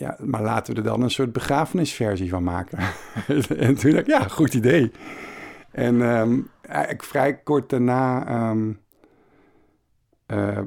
[0.00, 2.78] ja, maar laten we er dan een soort begrafenisversie van maken.
[3.58, 4.90] en toen dacht ik, ja, goed idee.
[5.70, 6.02] En
[6.62, 8.80] eigenlijk vrij kort daarna um,
[10.26, 10.58] uh,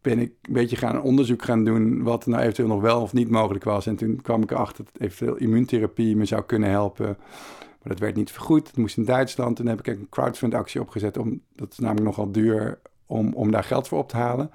[0.00, 3.30] ben ik een beetje gaan onderzoek gaan doen wat nou eventueel nog wel of niet
[3.30, 3.86] mogelijk was.
[3.86, 7.06] En toen kwam ik erachter dat eventueel immuuntherapie me zou kunnen helpen.
[7.58, 8.66] Maar dat werd niet vergoed.
[8.66, 9.56] Het moest in Duitsland.
[9.56, 11.16] Toen heb ik een crowdfund actie opgezet.
[11.16, 14.50] Om, dat is namelijk nogal duur om, om daar geld voor op te halen.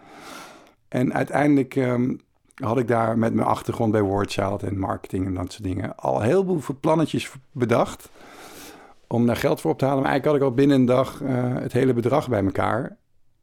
[0.87, 2.19] En uiteindelijk um,
[2.63, 6.21] had ik daar met mijn achtergrond bij Wordchild en marketing en dat soort dingen al
[6.21, 8.09] heel veel plannetjes bedacht
[9.07, 10.01] om daar geld voor op te halen.
[10.01, 12.97] Maar eigenlijk had ik al binnen een dag uh, het hele bedrag bij elkaar.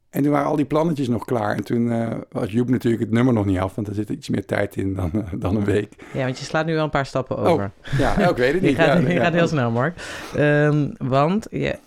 [0.09, 1.55] En toen waren al die plannetjes nog klaar.
[1.55, 4.29] En toen uh, was Joep natuurlijk het nummer nog niet af, want er zit iets
[4.29, 5.93] meer tijd in dan, uh, dan een week.
[6.13, 7.71] Ja, want je slaat nu wel een paar stappen over.
[7.93, 8.71] Oh, ja, ik weet het niet.
[8.71, 10.01] je gaat, je gaat heel snel, Mark.
[10.37, 11.79] Um, want je,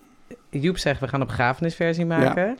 [0.50, 2.58] Joep zegt, we gaan een begrafenisversie maken.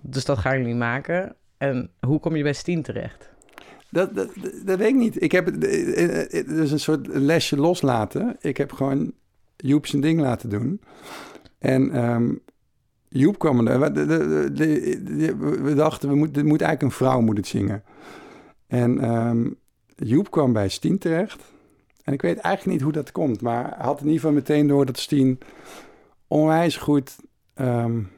[0.00, 1.34] Dus dat gaan jullie maken.
[1.58, 3.30] En hoe kom je bij Stien terecht?
[3.90, 4.28] Dat, dat,
[4.64, 5.22] dat weet ik niet.
[5.22, 5.64] Ik heb het
[6.50, 8.36] is een soort lesje loslaten.
[8.40, 9.12] Ik heb gewoon
[9.56, 10.80] Joep zijn ding laten doen.
[11.58, 12.40] En um,
[13.08, 13.80] Joep kwam er.
[15.62, 17.82] We, dachten, we moet, moet eigenlijk een vrouw moet het zingen.
[18.66, 19.56] En um,
[19.96, 21.42] Joep kwam bij Stien terecht.
[22.04, 23.40] En ik weet eigenlijk niet hoe dat komt.
[23.40, 25.38] Maar had in ieder geval meteen door dat Stien
[26.26, 27.16] onwijs goed...
[27.60, 28.14] Um,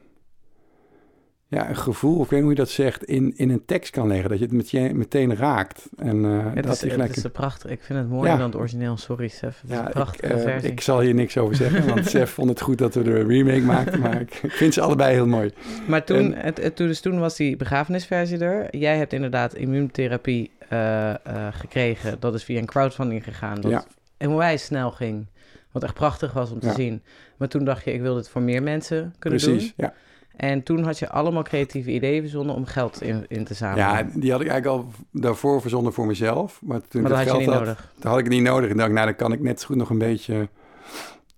[1.49, 3.91] ja, een gevoel, of ik weet niet hoe je dat zegt, in, in een tekst
[3.91, 4.29] kan leggen.
[4.29, 5.89] Dat je het met je meteen raakt.
[5.97, 7.15] En, uh, het, dat is, het gelijk...
[7.15, 7.71] is prachtig.
[7.71, 8.97] Ik vind het mooier dan het origineel.
[8.97, 9.61] Sorry, Sef.
[9.61, 10.71] Het ja, is een prachtige ik, uh, versie.
[10.71, 13.27] Ik zal hier niks over zeggen, want Sef vond het goed dat we er een
[13.27, 13.99] remake maakten.
[13.99, 15.51] Maar ik, ik vind ze allebei heel mooi.
[15.87, 18.77] Maar toen, en, het, het, dus toen was die begrafenisversie er.
[18.77, 21.13] Jij hebt inderdaad immuuntherapie uh,
[21.51, 22.19] gekregen.
[22.19, 23.61] Dat is via een crowdfunding gegaan.
[23.61, 23.85] Dat ja.
[24.27, 25.25] onwijs snel ging.
[25.71, 27.01] Wat echt prachtig was om te zien.
[27.37, 29.73] Maar toen dacht je, ik wil dit voor meer mensen kunnen Precies, doen.
[29.75, 29.93] ja.
[30.39, 33.85] En toen had je allemaal creatieve ideeën verzonnen om geld in, in te zamelen.
[33.85, 36.61] Ja, die had ik eigenlijk al daarvoor verzonnen voor mezelf.
[36.63, 37.93] Maar toen maar dat had geld je niet had, nodig.
[37.99, 38.69] toen had ik het niet nodig.
[38.69, 40.49] En dacht, nou, dan kan ik net zo goed nog een beetje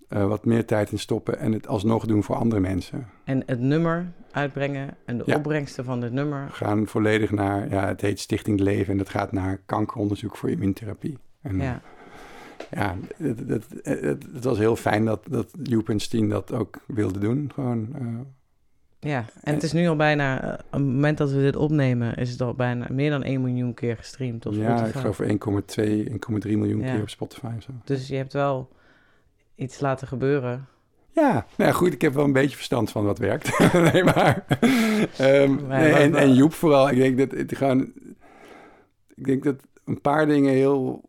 [0.08, 3.06] uh, wat meer tijd in stoppen en het alsnog doen voor andere mensen.
[3.24, 5.36] En het nummer uitbrengen en de ja.
[5.36, 6.48] opbrengsten van het nummer.
[6.50, 11.18] Gaan volledig naar, ja, het heet Stichting Leven en dat gaat naar kankeronderzoek voor immuuntherapie.
[11.40, 11.80] En, ja.
[12.70, 16.78] Ja, het, het, het, het, was heel fijn dat, dat Joep en Stien dat ook
[16.86, 17.50] wilden doen.
[17.54, 18.20] Gewoon, uh,
[19.04, 22.14] ja, en het is nu al bijna, uh, op het moment dat we dit opnemen,
[22.14, 24.98] is het al bijna meer dan 1 miljoen keer gestreamd op ja, Spotify.
[24.98, 25.64] ik geloof
[26.40, 26.92] 1,2, 1,3 miljoen Ja.
[26.92, 27.46] keer op Spotify.
[27.56, 27.70] of Zo.
[27.84, 28.68] Dus je hebt wel
[29.54, 30.66] iets laten gebeuren.
[31.10, 33.58] Ja, nou ja, goed, ik heb wel een beetje verstand van wat werkt.
[33.92, 34.44] nee, maar...
[35.18, 37.92] ehm, Maar nee, wat- en, en Joep vooral, ik denk dat het gewoon...
[39.14, 41.02] Ik denk dat een paar dingen heel...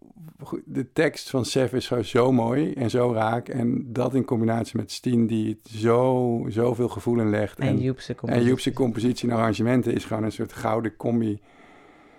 [0.65, 3.47] De tekst van Sef is gewoon zo mooi en zo raak.
[3.49, 7.59] En dat in combinatie met Stien, die het zo, zoveel gevoel in legt.
[7.59, 11.39] En Joepse en Joepse compositie en arrangementen is gewoon een soort gouden combi.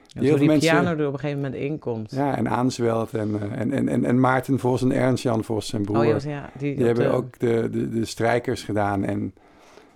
[0.07, 2.11] Ja, heel Zo veel die mensen- piano er op een gegeven moment in komt.
[2.11, 3.15] Ja, en aanzwelt.
[3.15, 5.99] En, eh, en, en, en, en Maarten Vos en Ernst-Jan Vos, zijn broer.
[5.99, 9.05] oh ja, ja die, Die hebben de- ook de, de, de strijkers gedaan.
[9.05, 9.35] En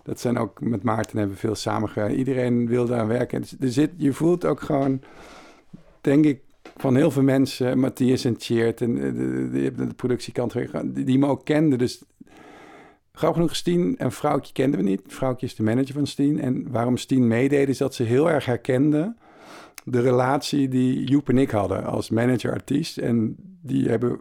[0.02, 2.14] dat zijn ook met Maarten hebben we veel samengewerkt.
[2.16, 3.40] Iedereen wil daar aan werken.
[3.42, 5.00] En er zit, je voelt ook gewoon,
[6.00, 6.40] denk ik,
[6.80, 10.52] van heel veel mensen, Matthias en Tjeerd en eh, de, de, de, productiekant,
[10.84, 11.78] die, die me ook kenden.
[11.78, 12.02] Dus
[13.12, 15.02] grappig genoeg, Stien en Vrouwtje kenden we niet.
[15.06, 16.40] Vrouwtje is de manager van Stien.
[16.40, 19.14] En waarom Stien meedeed, is dat ze heel erg herkende
[19.84, 22.98] de relatie die Joep en ik hadden als manager-artiest.
[22.98, 24.18] En die hebben,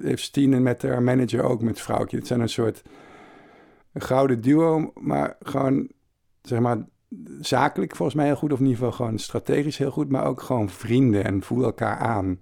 [0.00, 2.16] heeft Stien met haar manager ook met Vrouwtje.
[2.16, 2.82] Het zijn een soort
[3.94, 5.88] gouden duo, maar gewoon,
[6.42, 6.86] zeg maar,
[7.40, 8.52] zakelijk volgens mij heel goed.
[8.52, 11.96] Of in ieder geval gewoon strategisch heel goed, maar ook gewoon vrienden en voelen elkaar
[11.96, 12.40] aan.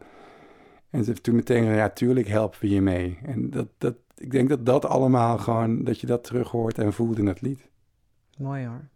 [0.91, 3.19] En ze heeft toen meteen gezegd, ja, tuurlijk helpen we je mee.
[3.23, 6.93] En dat, dat, ik denk dat dat allemaal gewoon, dat je dat terug hoort en
[6.93, 7.69] voelt in dat lied.
[8.39, 8.89] Mooi hoor.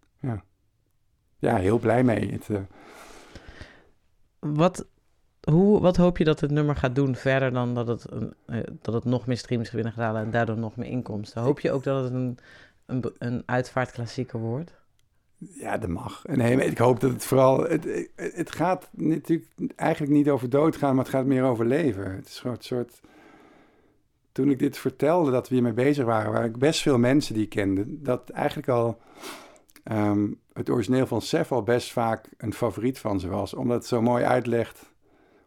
[1.42, 2.32] Ja, heel blij mee.
[2.32, 2.60] Het, eh,
[4.38, 4.86] Wat,
[5.40, 8.60] hoe, wat hoop je dat het nummer gaat doen verder dan dat het, een, eh,
[8.82, 11.42] dat het nog meer streams gaat binnenhalen en daardoor nog meer inkomsten?
[11.42, 12.38] Hoop je ook dat het een,
[12.86, 14.81] een, een uitvaartklassieker wordt?
[15.50, 16.24] Ja, dat mag.
[16.24, 17.62] En nee, ik hoop dat het vooral...
[17.62, 22.14] Het, het, gaat natuurlijk eigenlijk niet over doodgaan, maar het gaat meer over leven.
[22.14, 23.00] Het is gewoon een soort...
[24.32, 27.42] Toen ik dit vertelde, dat we hiermee bezig waren, waren ik best veel mensen die
[27.42, 27.84] ik kende.
[28.02, 29.00] Dat eigenlijk al
[29.84, 33.54] ehm, het origineel van Sef al best vaak een favoriet van ze was.
[33.54, 34.92] Omdat het zo mooi uitlegt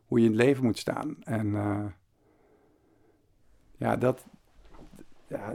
[0.05, 1.15] hoe je in het leven moet staan.
[1.23, 1.85] En eh,
[3.77, 4.25] ja, dat...
[5.27, 5.53] Ja,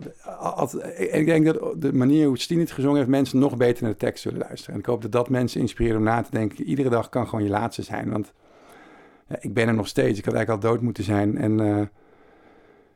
[0.97, 3.09] ik denk dat de manier hoe Stien het gezongen heeft...
[3.09, 4.75] mensen nog beter naar de tekst zullen luisteren.
[4.75, 6.65] En ik hoop dat dat mensen inspireert om na te denken...
[6.65, 8.11] iedere dag kan gewoon je laatste zijn.
[8.11, 8.33] Want
[9.29, 10.19] ja, ik ben er nog steeds.
[10.19, 11.39] Ik had eigenlijk al dood moeten zijn.
[11.39, 11.83] En eh,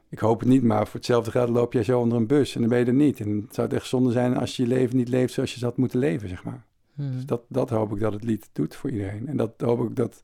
[0.09, 2.55] ik hoop het niet, maar voor hetzelfde geld loop jij zo onder een bus...
[2.55, 3.21] en dan ben je er niet.
[3.21, 5.33] En het zou het echt zonde zijn als je je leven niet leeft...
[5.33, 6.65] zoals je zou moeten leven, zeg maar.
[6.95, 7.15] Hmm.
[7.15, 9.29] Dus dat, dat hoop ik dat het lied doet voor iedereen.
[9.29, 10.21] En dat hoop ik dat...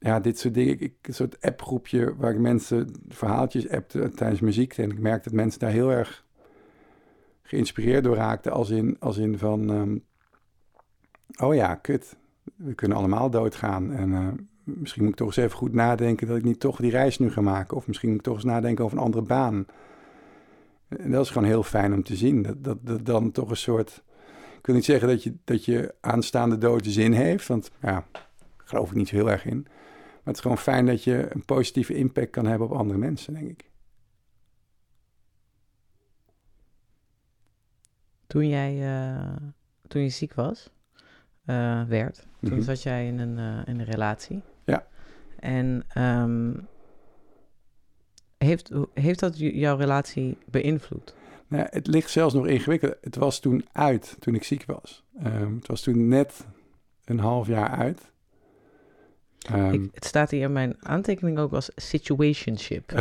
[0.00, 0.80] Ja, dit soort dingen.
[0.80, 4.78] Ik, een soort appgroepje waar ik mensen verhaaltjes appte tijdens muziek.
[4.78, 6.26] En ik merk dat mensen daar heel erg
[7.42, 8.52] geïnspireerd door raakten.
[8.52, 9.70] Als in, als in van...
[9.70, 9.98] ehm,
[11.48, 12.16] oh ja, kut.
[12.56, 13.92] We kunnen allemaal doodgaan.
[13.92, 14.28] En eh,
[14.64, 16.26] misschien moet ik toch eens even goed nadenken...
[16.26, 17.76] dat ik niet toch die reis nu ga maken.
[17.76, 19.66] Of misschien moet ik toch eens nadenken over een andere baan.
[20.88, 22.42] En dat is gewoon heel fijn om te zien.
[22.42, 24.02] Dat, dat, dat dan toch een soort...
[24.58, 27.46] Ik wil niet zeggen dat je, dat je aanstaande dood zin heeft.
[27.46, 28.06] Want ja,
[28.56, 29.66] geloof ik niet zo heel erg in.
[30.28, 33.34] Maar het is gewoon fijn dat je een positieve impact kan hebben op andere mensen,
[33.34, 33.70] denk ik.
[38.26, 39.36] Toen jij eh,
[39.86, 40.70] toen je ziek was,
[41.44, 42.62] eh, werd, toen Mhm.
[42.62, 44.42] zat jij in een, eh, in een relatie.
[44.64, 44.86] Ja.
[45.38, 46.52] En ehm,
[48.38, 51.14] heeft, heeft dat jouw relatie beïnvloed?
[51.46, 52.94] Nou, het ligt zelfs nog ingewikkeld.
[53.00, 55.04] Het was toen uit, toen ik ziek was.
[55.18, 56.46] Ehm, het was toen net
[57.04, 58.12] een half jaar uit.
[59.38, 62.90] Ehm, Ik, het staat hier in mijn aantekening ook als situationship.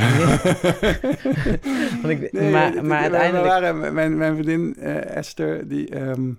[2.02, 3.46] Want ik, nee, maar, maar uiteindelijk...
[3.48, 5.90] Waren, mijn, mijn vriendin eh, Esther, die...
[5.90, 6.32] ehm,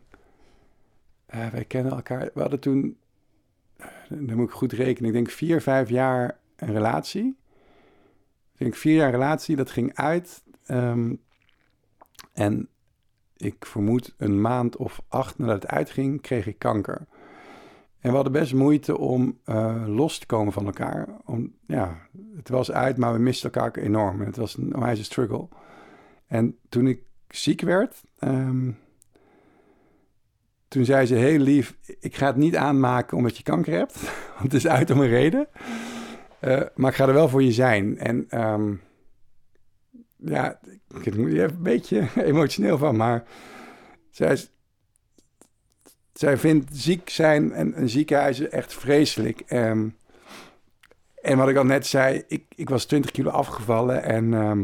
[1.26, 2.30] eh, wij kennen elkaar...
[2.34, 2.96] We hadden toen...
[3.76, 5.08] eh, dan moet ik goed rekenen.
[5.08, 7.36] Ik denk vier, vijf jaar een relatie.
[8.52, 10.42] Ik denk vier jaar relatie, dat ging uit.
[10.66, 11.14] ehm,
[12.32, 12.68] en
[13.36, 17.06] ik vermoed een maand of acht nadat het uitging, kreeg ik kanker.
[18.00, 21.08] En we hadden best moeite om eh, los te komen van elkaar.
[21.24, 21.96] Om, ja,
[22.36, 24.20] het was uit, maar we misten elkaar enorm.
[24.20, 25.48] En het was een onwijze struggle.
[26.26, 28.70] En toen ik ziek werd, ehm,
[30.68, 33.94] toen zei ze heel lief: Ik ga het niet aanmaken omdat je kanker hebt,
[34.38, 35.48] want het is uit om een reden.
[36.40, 37.98] Eh, maar ik ga er wel voor je zijn.
[37.98, 38.74] En ehm,
[40.16, 40.60] ja,
[41.02, 43.24] ik moet er een beetje emotioneel van, maar
[44.10, 44.52] zij, is-
[46.18, 49.40] zij vindt ziek zijn en een ziekenhuis echt vreselijk.
[49.46, 49.88] Ehm,
[51.22, 54.62] en wat ik al net zei, ik, ik was 20 kilo afgevallen en ehm,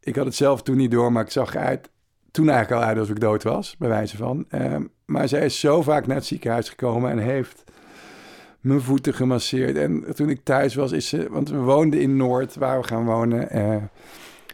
[0.00, 1.88] ik had het zelf toen niet door, maar ik zag eruit,
[2.30, 4.44] toen eigenlijk al uit alsof ik dood was, bij wijze van.
[4.48, 7.64] Ehm, maar zij is zo vaak naar het ziekenhuis gekomen en heeft
[8.60, 9.76] mijn voeten gemasseerd.
[9.76, 13.04] En toen ik thuis was, is ze, want we woonden in Noord, waar we gaan
[13.04, 13.76] wonen, eh,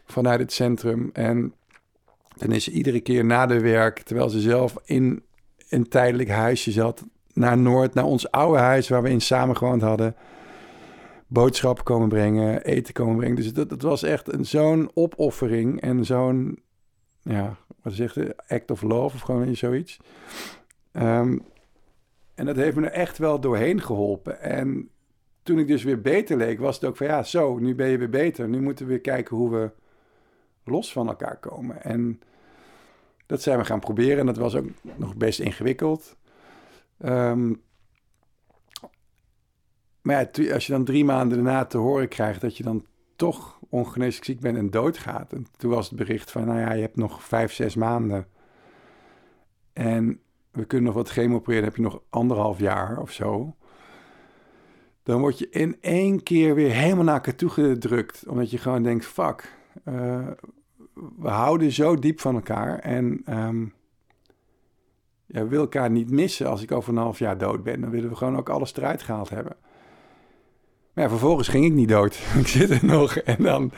[0.06, 1.10] vanuit het centrum.
[1.12, 1.54] En
[2.36, 5.24] dan is ze iedere keer na de werk, terwijl ze zelf in
[5.68, 9.82] een tijdelijk huisje zat, naar Noord, naar ons oude huis waar we in samen gewoond
[9.82, 10.16] hadden.
[11.26, 13.36] Boodschappen komen brengen, eten komen brengen.
[13.36, 16.62] Dus dat, was echt zo'n opoffering en zo'n,
[17.22, 19.98] ja, wat zegt het, act of love of gewoon zoiets.
[20.92, 21.38] Ehm,
[22.34, 24.40] en dat heeft me er echt wel doorheen geholpen.
[24.40, 24.88] En
[25.42, 27.98] toen ik dus weer beter leek, was het ook van ja, zo, nu ben je
[27.98, 28.48] weer beter.
[28.48, 29.70] Nu moeten we weer kijken hoe we
[30.64, 31.82] los van elkaar komen.
[31.82, 32.20] En
[33.26, 34.18] dat zijn we gaan proberen.
[34.18, 36.16] En dat was ook nog best ingewikkeld.
[36.98, 37.52] Ehm,
[40.02, 42.84] maar ja, als je dan drie maanden daarna te horen krijgt dat je dan
[43.16, 45.32] toch ongeneeslijk ziek bent en doodgaat.
[45.32, 48.26] En toen was het bericht van, nou ja, je hebt nog vijf, zes maanden.
[49.72, 53.56] En we kunnen nog wat chemo dan heb je nog anderhalf jaar of zo.
[55.02, 58.26] Dan word je in één keer weer helemaal naar elkaar toe gedrukt.
[58.26, 60.26] Omdat je gewoon denkt, fuck, eh,
[61.18, 62.78] we houden zo diep van elkaar.
[62.78, 63.62] En ehm,
[65.26, 67.80] ja, we willen elkaar niet missen als ik over een half jaar dood ben.
[67.80, 69.56] Dan willen we gewoon ook alles eruit gehaald hebben.
[70.92, 72.14] Maar ja, vervolgens ging ik niet dood.
[72.40, 73.72] ik zit er nog en dan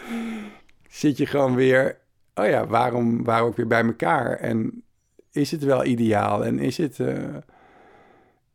[0.88, 1.98] zit je gewoon weer...
[2.34, 4.36] Oh ja, waarom waren we ook weer bij elkaar?
[4.36, 4.82] En
[5.32, 6.44] is het wel ideaal?
[6.44, 7.00] En is het...
[7.00, 7.34] eh,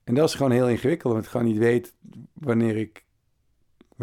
[0.03, 1.93] En dat is gewoon heel ingewikkeld, want ik gewoon niet weet
[2.33, 3.03] wanneer ik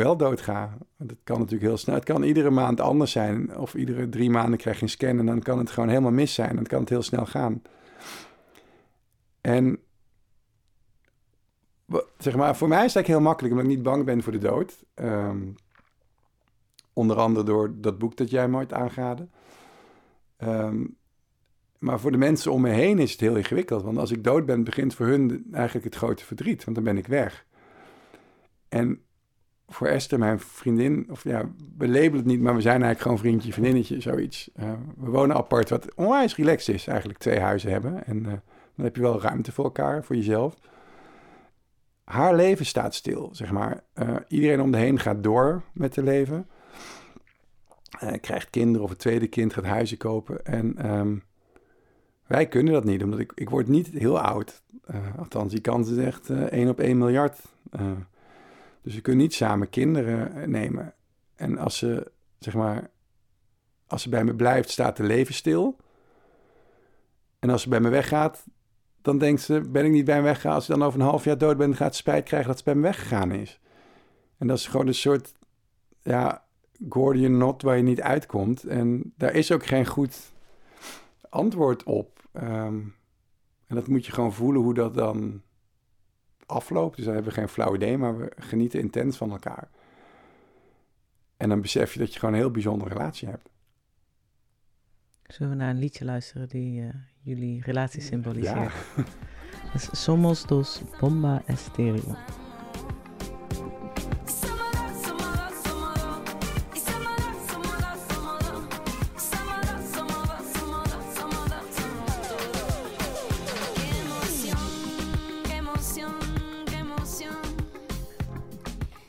[0.03, 0.77] wel doodga.
[0.97, 1.95] Dat kan natuurlijk heel snel.
[1.95, 3.57] Het kan iedere maand anders zijn.
[3.57, 6.35] Of iedere drie maanden krijg je een scan en dan kan het gewoon helemaal mis
[6.35, 6.55] zijn.
[6.55, 7.63] Dan kan het heel snel gaan.
[9.41, 9.79] En
[12.19, 14.33] zeg maar, voor mij is het eigenlijk heel makkelijk, omdat ik niet bang ben voor
[14.33, 14.85] de dood.
[14.95, 15.39] Ehm,
[16.93, 18.73] onder andere door dat boek dat jij me ooit.
[20.37, 20.85] Ehm,
[21.79, 23.83] maar voor de mensen om me heen is het heel ingewikkeld.
[23.83, 26.65] Want als ik dood ben, begint voor hun eigenlijk het grote verdriet.
[26.65, 27.47] Want dan ben ik weg.
[28.69, 29.05] En
[29.71, 33.19] voor Esther, mijn vriendin, of ja, we labelen het niet, maar we zijn eigenlijk gewoon
[33.19, 34.51] vriendje, vriendinnetje, zoiets.
[34.55, 38.07] Eh, we wonen apart, wat onwijs relaxed is, eigenlijk twee huizen hebben.
[38.07, 38.33] En eh,
[38.75, 40.57] dan heb je wel ruimte voor elkaar, voor jezelf.
[42.05, 43.85] Haar leven staat stil, zeg maar.
[43.93, 46.49] Eh, iedereen om de heen gaat door met te leven.
[48.21, 50.45] Krijgt kinderen of een tweede kind, gaat huizen kopen.
[50.45, 51.17] En ehm,
[52.27, 54.63] wij kunnen dat niet, omdat ik, ik word niet heel oud.
[55.19, 57.39] Althans, die kans is echt eh 1 op 1 miljard.
[58.83, 60.95] Dus we kunnen niet samen kinderen eh, nemen.
[61.35, 62.91] En als ze, zeg maar,
[63.87, 65.77] als ze bij me blijft, staat de leven stil.
[67.39, 68.45] En als ze bij me weggaat,
[69.03, 70.55] dan denkt ze, ben ik niet bij me weggegaan.
[70.55, 72.65] Als ik dan over een half jaar dood ben, gaat ze spijt krijgen dat ze
[72.65, 73.61] bij me weggegaan is.
[74.39, 75.33] En dat is gewoon een soort,
[76.03, 76.45] ja,
[76.89, 78.65] Gordian knot waar je niet uitkomt.
[78.65, 80.33] En daar is ook geen goed
[81.29, 82.21] antwoord op.
[82.33, 82.79] Ehm,
[83.67, 85.43] en dat moet je gewoon voelen hoe dat dan
[86.51, 86.97] afloopt.
[86.97, 89.69] Dus dan hebben we geen flauw idee, maar we genieten intens van elkaar.
[91.37, 93.49] En dan besef je dat je gewoon een heel bijzondere relatie hebt.
[95.27, 96.89] Zullen we naar een liedje luisteren die eh,
[97.23, 98.57] jullie relatie symboliseert?
[98.57, 98.71] Ja.
[99.73, 102.17] Dat is Somos dos Bomba Estéreo.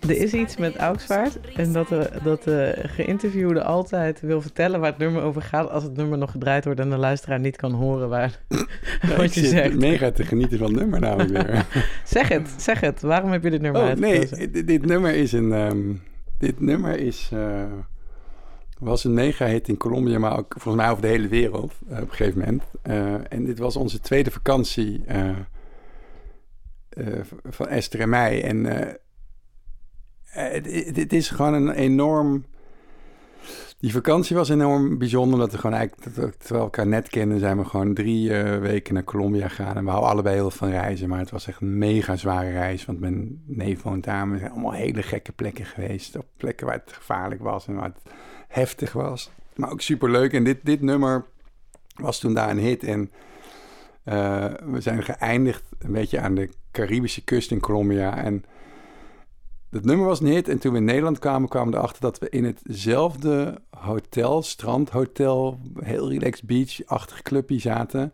[0.02, 4.90] Er is iets met Augsvaart en dat de, dat de geïnterviewde altijd wil vertellen waar
[4.90, 7.72] het nummer over gaat als het nummer nog gedraaid wordt en de luisteraar niet kan
[7.72, 8.40] horen waar,
[9.02, 9.76] Ja, wat je zegt.
[9.80, 11.66] mega te genieten van het nummer namelijk weer.
[12.06, 13.02] Zeg het, zeg het.
[13.02, 15.54] Waarom heb je dit nummer Oh, nee, dit, dit nummer is een...
[15.54, 15.94] ehm,
[16.38, 17.30] dit nummer is...
[17.34, 17.64] eh,
[18.80, 21.96] was een mega hit in Colombia, maar ook volgens mij over de hele wereld eh,
[22.02, 22.64] op een gegeven moment.
[22.82, 25.04] Eh, en dit was onze tweede vakantie
[27.50, 28.44] van Esther en mij.
[28.44, 28.66] En
[30.32, 32.46] het, het- is gewoon een enorm...
[33.80, 37.40] Die vakantie was enorm bijzonder, omdat we gewoon eigenlijk, dat terwijl we elkaar net kennen,
[37.40, 39.76] zijn we gewoon drie eh, weken naar Colombia gegaan.
[39.78, 42.52] En we houden allebei heel veel van reizen, maar het was echt een mega zware
[42.52, 42.86] reis.
[42.86, 46.18] Want mijn neef daar, we zijn allemaal hele gekke plekken geweest.
[46.18, 48.14] Op plekken waar het gevaarlijk was en waar het
[48.48, 49.32] heftig was.
[49.56, 50.34] Maar ook super leuk.
[50.34, 51.26] En dit, dit nummer
[51.96, 52.84] was toen daar een hit.
[52.84, 53.12] En
[54.04, 58.18] eh, we zijn geëindigd een beetje aan de Caribische kust in Colombia.
[58.24, 58.44] En
[59.72, 60.48] dat nummer was een hit.
[60.48, 65.60] En toen we in Nederland kwamen, kwamen we erachter dat we in hetzelfde hotel, strandhotel,
[65.80, 68.14] heel relaxed beach-achtig clubje zaten.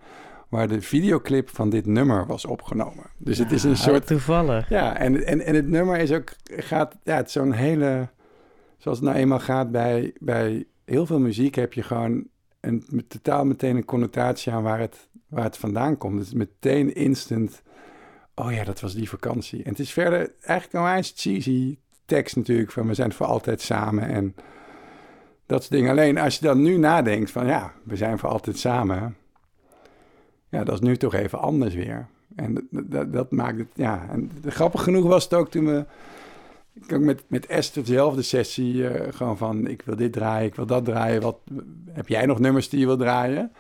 [0.49, 3.05] Waar de videoclip van dit nummer was opgenomen.
[3.17, 4.69] Dus het is een soort Toevallig.
[4.69, 8.09] ja, en, en, en het nummer is ook, gaat, ja, het is zo'n hele,
[8.77, 12.27] zoals het nou eenmaal gaat bij, bij heel veel muziek heb je gewoon
[12.59, 16.17] een, totaal meteen een connotatie aan waar het, waar het vandaan komt.
[16.17, 17.61] Dus meteen instant,
[18.39, 19.63] oh ja, dat was die vakantie.
[19.63, 23.61] En het is verder eigenlijk een onwijs cheesy tekst natuurlijk, van we zijn voor altijd
[23.61, 24.35] samen en
[25.45, 25.91] dat soort dingen.
[25.91, 29.15] Alleen als je dan nu nadenkt van ja, we zijn voor altijd samen,
[30.49, 32.07] ja, dat is nu toch even anders weer.
[32.35, 34.07] En dat, dat, dat maakt het, ja.
[34.09, 35.85] En grappig genoeg was het ook toen we,
[36.73, 40.55] ik ook met, met Esther dezelfde sessie, eh, gewoon van, ik wil dit draaien, ik
[40.55, 41.21] wil dat draaien.
[41.21, 41.37] Wat,
[41.91, 43.51] heb jij nog nummers die je wil draaien?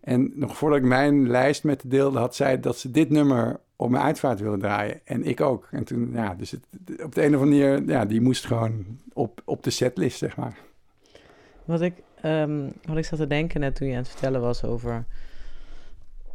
[0.00, 3.60] En nog voordat ik mijn lijst met de deelde, had zij dat ze dit nummer
[3.80, 5.00] op mijn uitvaart wilde draaien.
[5.04, 5.68] En ik ook.
[5.70, 6.66] En toen, ja, dus het,
[7.02, 10.36] op de een of andere manier, ja, die moest gewoon op, op de setlist, zeg
[10.36, 10.56] maar.
[11.64, 14.64] Wat ik, ehm, wat ik zat te denken net toen je aan het vertellen was
[14.64, 15.04] over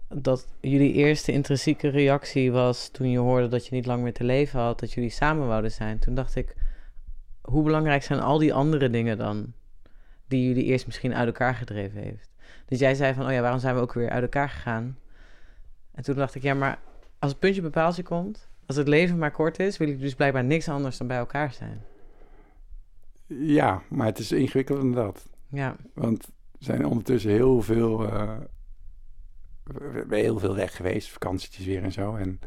[0.07, 4.23] dat jullie eerste intrinsieke reactie was toen je hoorde dat je niet lang meer te
[4.23, 5.99] leven had, dat jullie samen wouden zijn.
[5.99, 6.55] Toen dacht ik,
[7.41, 9.53] hoe belangrijk zijn al die andere dingen dan,
[10.27, 12.29] die jullie eerst misschien uit elkaar gedreven heeft?
[12.65, 14.97] Dus jij zei van, oh ja, waarom zijn we ook weer uit elkaar gegaan?
[15.91, 16.79] En toen dacht ik, ja, maar
[17.23, 20.15] als het puntje bij paaltje komt, als het leven maar kort is, wil ik dus
[20.15, 21.81] blijkbaar niks anders dan bij elkaar zijn.
[23.27, 25.29] Ja, maar het is ingewikkelder dan dat.
[25.47, 27.99] Ja, Want er zijn ondertussen heel veel,
[29.93, 32.15] hebben heel veel weg geweest, vakantietjes weer en zo.
[32.15, 32.39] En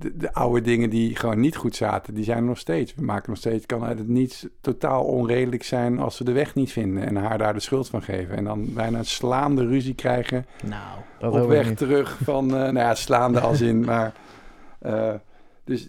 [0.00, 2.94] de, de oude dingen die gewoon niet goed zaten, die zijn er nog steeds.
[2.94, 6.54] We maken nog steeds, kan uit het niets totaal onredelijk zijn als we de weg
[6.54, 8.36] niet vinden en haar daar de schuld van geven.
[8.36, 11.78] En dan bijna een slaande ruzie krijgen nou, dat op weg niet.
[11.78, 14.12] terug van, eh, nou ja, slaande als in, maar...
[14.78, 15.14] eh,
[15.64, 15.88] dus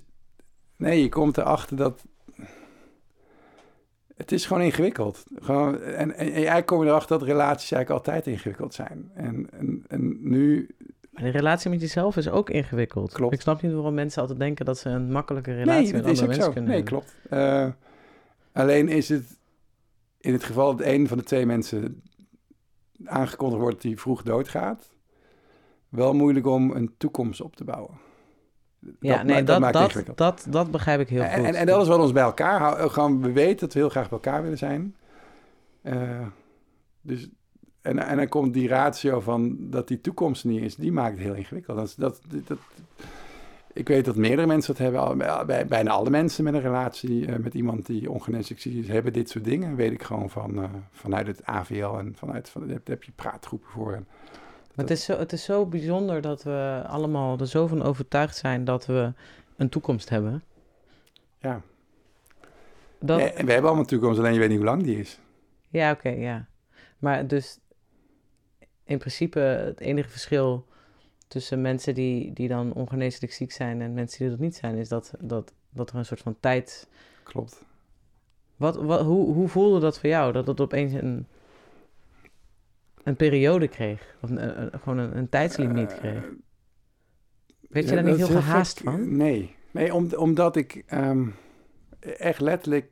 [0.76, 2.06] nee, je komt erachter dat...
[4.16, 5.24] Het is gewoon ingewikkeld.
[5.36, 9.12] Gewoon, en, en, en eigenlijk kom je erachter dat relaties eigenlijk altijd ingewikkeld zijn.
[9.14, 10.70] En, en, en nu,
[11.12, 13.14] Maar de relatie met jezelf is ook ingewikkeld.
[13.14, 13.34] Klopt.
[13.34, 16.12] Ik snap niet waarom mensen altijd denken dat ze een makkelijke relatie nee, met dat
[16.12, 16.52] is andere mensen zo.
[16.52, 17.00] kunnen Nee, hebben.
[17.00, 17.16] klopt.
[17.30, 17.68] Eh,
[18.62, 19.38] alleen is het
[20.20, 22.02] in het geval dat een van de twee mensen
[23.06, 24.90] aangekondigd wordt die vroeg doodgaat,
[25.90, 28.00] wel moeilijk om een toekomst op te bouwen.
[29.00, 31.46] Ja, ma- nee, dat, maakt het dat, dat, dat begrijp ik heel En, goed.
[31.48, 32.96] en, en dat is wat ons bij elkaar houdt.
[33.22, 34.96] We weten dat we heel graag bij elkaar willen zijn.
[35.82, 36.28] Eh,
[37.02, 37.30] dus,
[37.82, 41.24] en, en dan komt die ratio van dat die toekomst niet is, die maakt het
[41.24, 41.78] heel ingewikkeld.
[41.78, 42.58] Dat, dat, dat,
[43.74, 45.18] ik weet dat meerdere mensen dat hebben.
[45.18, 48.88] Bij- bij, bijna alle mensen met een relatie eh, met iemand die ongeneeslijk ziek is,
[48.88, 49.76] hebben dit soort dingen.
[49.76, 53.70] Weet ik gewoon van, eh, vanuit het AVL en vanuit, van, daar heb je praatgroepen
[53.70, 53.94] voor.
[53.94, 54.08] En,
[54.76, 58.36] Maar het is, zo, het is zo bijzonder dat we allemaal er zo van overtuigd
[58.38, 59.14] zijn dat we
[59.58, 60.44] een toekomst hebben.
[61.40, 61.62] ja.
[63.04, 65.00] Dat, Ja, en we hebben allemaal een toekomst, alleen je weet niet hoe lang die
[65.00, 65.20] is.
[65.70, 66.46] Ja, oké, ja.
[67.00, 67.60] Maar dus
[68.92, 70.66] in principe het enige verschil
[71.28, 74.90] tussen mensen die, die dan ongeneeslijk ziek zijn en mensen die dat niet zijn, is
[74.90, 76.88] dat, dat, dat er een soort van tijd...
[77.24, 77.66] Klopt.
[78.56, 80.32] Wat, wat, hoe, hoe voelde dat voor jou?
[80.34, 81.28] Dat het opeens een,
[83.04, 84.16] een periode kreeg?
[84.22, 86.24] Of een, een- gewoon een, een tijdslimiet Eh, kreeg?
[87.70, 88.90] Weet je daar niet heel gehaast gek.
[88.90, 89.18] van?
[89.18, 91.28] Nee, nee om, omdat ik ehm,
[92.00, 92.90] echt letterlijk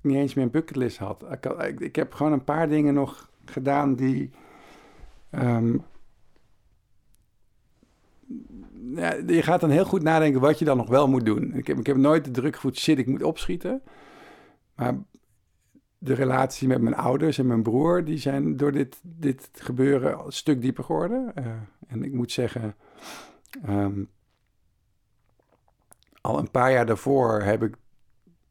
[0.00, 1.24] niet eens meer een bucketlist had.
[1.32, 4.30] Ik, had- ik, ik heb gewoon een paar dingen nog gedaan die...
[5.30, 5.76] ehm,
[8.94, 11.54] ja, je gaat dan heel goed nadenken wat je dan nog wel moet doen.
[11.54, 13.82] Ik heb, ik heb nooit de druk gevoeld, shit, ik moet opschieten.
[14.74, 14.94] Maar
[15.98, 18.04] de relatie met mijn ouders en mijn broer...
[18.04, 21.32] die zijn door dit, dit gebeuren een stuk dieper geworden.
[21.34, 21.44] Eh,
[21.86, 22.74] en ik moet zeggen...
[23.64, 24.02] Ehm,
[26.20, 27.74] al een paar jaar daarvoor heb ik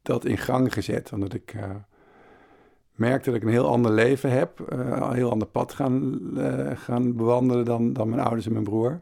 [0.02, 1.12] dat in gang gezet.
[1.12, 1.70] Omdat ik uh,
[3.00, 4.72] merkte dat ik een heel ander leven heb.
[4.72, 8.64] Uh, een heel ander pad gaan, uh, gaan bewandelen dan, dan mijn ouders en mijn
[8.64, 9.00] broer.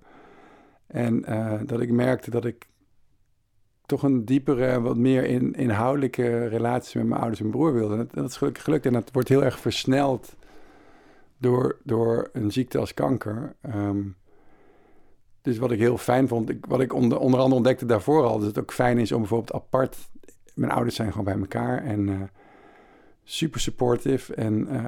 [0.87, 1.25] En
[1.67, 2.67] dat ik merkte dat ik
[3.87, 7.97] toch een diepere wat meer in, inhoudelijke relatie met mijn ouders en broer wilde.
[7.97, 8.87] En dat, is gelukkig gelukt.
[8.87, 10.37] En dat wordt heel erg versneld
[11.39, 13.57] door, door een ziekte als kanker.
[13.75, 14.17] Um,
[15.43, 18.47] dus wat ik heel fijn vond, ik, wat ik onder, andere ontdekte daarvoor al, dat
[18.47, 19.97] het ook fijn is om bijvoorbeeld apart.
[20.55, 22.31] Mijn ouders zijn gewoon bij elkaar en
[23.29, 24.35] super supportive.
[24.35, 24.83] En uh,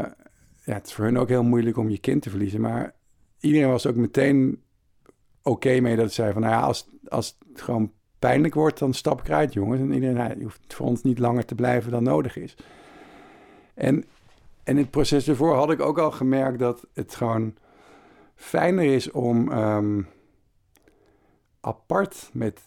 [0.64, 2.60] ja, het is voor hun ook heel moeilijk om je kind te verliezen.
[2.60, 2.94] Maar
[3.40, 4.62] iedereen was ook meteen
[5.42, 8.94] oké mee dat ze zei van, nou ja, als, als het gewoon pijnlijk wordt, dan
[8.94, 9.80] stap ik eruit, jongens.
[9.80, 12.56] En iedereen, nou, hoeft voor ons niet langer te blijven dan nodig is.
[13.74, 14.04] En,
[14.62, 17.54] en in het proces ervoor had ik ook al gemerkt dat het gewoon
[18.34, 20.06] fijner is om um,
[21.60, 22.64] apart met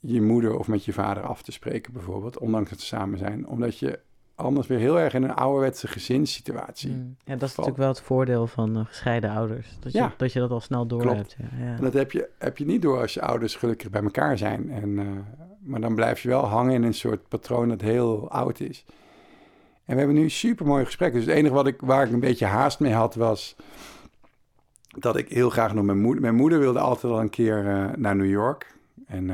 [0.00, 3.46] je moeder of met je vader af te spreken, bijvoorbeeld, ondanks dat ze samen zijn.
[3.46, 4.00] Omdat je
[4.34, 6.90] anders weer heel erg in een ouderwetse gezinssituatie.
[6.90, 7.16] Mm.
[7.24, 9.76] Ja, dat is natuurlijk wel het voordeel van uh, gescheiden ouders.
[9.80, 11.36] Dat je, dat je dat al snel door hebt.
[11.38, 11.76] Ja, ja.
[11.76, 14.70] En dat heb je, heb je niet door als je ouders gelukkig bij elkaar zijn.
[14.70, 15.06] En, uh,
[15.60, 18.84] maar dan blijf je wel hangen in een soort patroon dat heel oud is.
[19.84, 21.18] En we hebben nu super mooie gesprekken.
[21.18, 23.56] Dus het enige wat ik, waar ik een beetje haast mee had was
[24.98, 26.22] dat ik heel graag nog mijn moeder...
[26.22, 28.76] Mijn moeder wilde altijd al een keer uh, naar New York.
[29.06, 29.30] En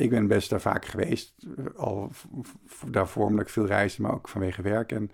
[0.00, 1.34] ik ben best daar vaak geweest,
[1.76, 2.10] al
[2.86, 4.92] daarvoor omdat ik veel reisde, maar ook vanwege werk.
[4.92, 5.10] En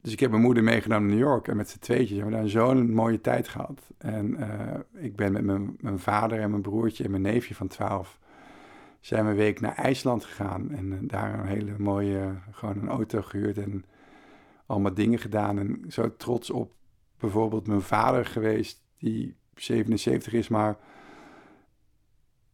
[0.00, 2.40] dus ik heb mijn moeder meegenomen naar New York en met z'n tweetjes hebben we
[2.40, 3.90] daar zo'n mooie tijd gehad.
[3.98, 7.68] En uh, ik ben met mijn, mijn vader en mijn broertje en mijn neefje van
[7.68, 8.18] 12
[9.00, 12.88] zijn we een week naar IJsland gegaan en uh, daar een hele mooie, gewoon een
[12.88, 13.84] auto gehuurd en
[14.66, 15.58] allemaal dingen gedaan.
[15.58, 16.72] En zo trots op
[17.18, 20.76] bijvoorbeeld mijn vader geweest, die 77 is, maar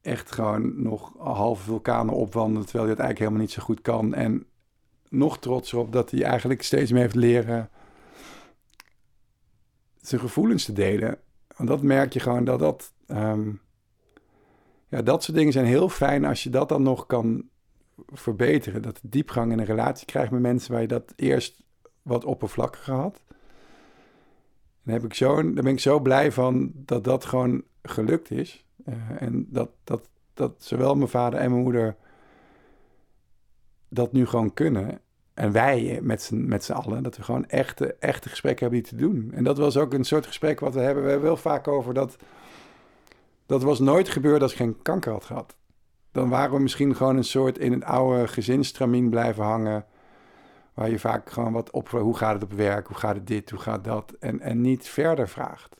[0.08, 4.14] echt gewoon nog halve vulkanen opwandelen, terwijl hij het eigenlijk helemaal niet zo goed kan.
[4.14, 4.46] En
[5.08, 7.70] nog trots op dat hij eigenlijk steeds meer heeft leren
[10.00, 11.18] zijn gevoelens te delen.
[11.56, 12.92] Want dat merk je gewoon dat dat...
[13.06, 13.60] Um,
[14.88, 17.48] ja, dat soort dingen zijn heel fijn als je dat dan nog kan
[18.06, 18.82] verbeteren.
[18.82, 21.62] Dat diepgang in een relatie krijgt met mensen waar je dat eerst
[22.02, 23.22] wat oppervlakkiger had.
[24.82, 28.66] Dan, heb ik zo, dan ben ik zo blij van dat dat gewoon gelukt is.
[28.86, 31.96] Uh, en dat, dat, dat zowel mijn vader en mijn moeder
[33.88, 35.00] dat nu gewoon kunnen.
[35.34, 39.04] En wij met z'n, met allen, dat we gewoon echte, echte gesprekken hebben die te
[39.04, 39.32] doen.
[39.32, 41.02] En dat was ook een soort gesprek wat we hebben.
[41.02, 42.16] We hebben wel vaak over dat.
[43.46, 45.56] Dat was nooit gebeurd als ik geen kanker had gehad.
[46.12, 49.84] Dan waren we misschien gewoon een soort in een oude gezinstramien blijven hangen.
[50.74, 51.88] Waar je vaak gewoon wat op.
[51.88, 52.86] Hoe gaat het op werk?
[52.86, 53.50] Hoe gaat het dit?
[53.50, 54.12] Hoe gaat dat?
[54.20, 55.76] En, en niet verder vraagt.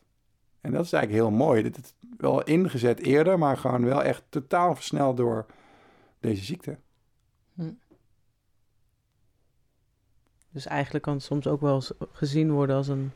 [0.61, 1.63] En dat is eigenlijk heel mooi.
[1.63, 5.47] Is wel ingezet eerder, maar gewoon wel echt totaal versneld door
[6.21, 6.79] deze ziekte.
[7.55, 7.73] Hm.
[10.51, 13.11] Dus eigenlijk kan het soms ook wel gezien worden als een,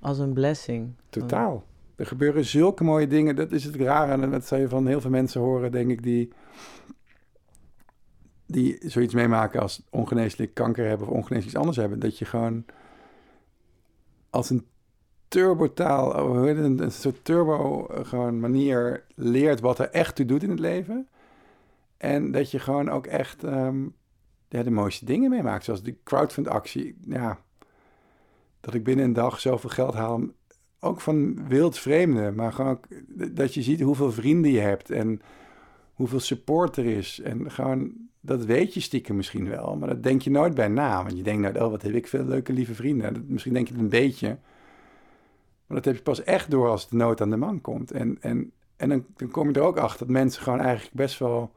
[0.00, 0.94] als een blessing.
[1.08, 1.64] Totaal.
[1.96, 3.36] Er gebeuren zulke mooie dingen.
[3.36, 4.22] Dat is het rare.
[4.22, 6.32] En dat zou je van heel veel mensen horen, denk ik, die,
[8.46, 11.98] die zoiets meemaken als ongeneeslijk kanker hebben of ongeneeslijk iets anders hebben.
[11.98, 12.64] Dat je gewoon
[14.30, 14.66] als een
[15.28, 20.50] turbotaal, het, een soort turbo eh, gewoon manier leert wat er echt toe doet in
[20.50, 21.08] het leven.
[21.96, 23.44] En dat je gewoon ook echt
[24.48, 25.64] ja, de mooiste dingen meemaakt.
[25.64, 26.96] Zoals die crowdfund actie.
[27.00, 27.38] Ja,
[28.60, 30.22] dat ik binnen een dag zoveel geld haal.
[30.80, 32.34] Ook van wild vreemden.
[32.34, 32.86] Maar gewoon ook,
[33.36, 34.90] dat je ziet hoeveel vrienden je hebt.
[34.90, 35.20] En
[35.94, 37.20] hoeveel support er is.
[37.20, 39.76] En gewoon, dat weet je stiekem misschien wel.
[39.76, 41.02] Maar dat denk je nooit bij na.
[41.02, 43.24] Want je denkt nou, oh, wat heb ik veel leuke lieve vrienden.
[43.28, 44.38] misschien denk je het een beetje.
[45.66, 47.90] Maar dat heb je pas echt door als de nood aan de man komt.
[47.90, 51.18] En, en, en dan, dan kom je er ook achter dat mensen gewoon eigenlijk best
[51.18, 51.52] wel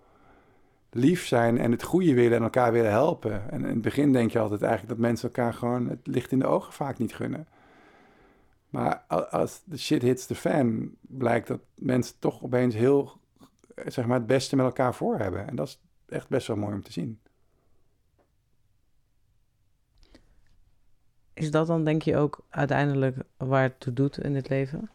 [0.91, 3.51] lief zijn en het goede willen en elkaar willen helpen.
[3.51, 6.39] En in het begin denk je altijd eigenlijk dat mensen elkaar gewoon het licht in
[6.39, 7.47] de ogen vaak niet gunnen.
[8.69, 8.95] Maar
[9.29, 13.11] als de shit hits the fan, blijkt dat mensen toch opeens heel,
[13.85, 15.47] zeg maar, het beste met elkaar voor hebben.
[15.47, 17.19] En dat is echt best wel mooi om te zien.
[21.39, 24.89] Is dat dan denk je ook uiteindelijk waar het toe doet in het leven?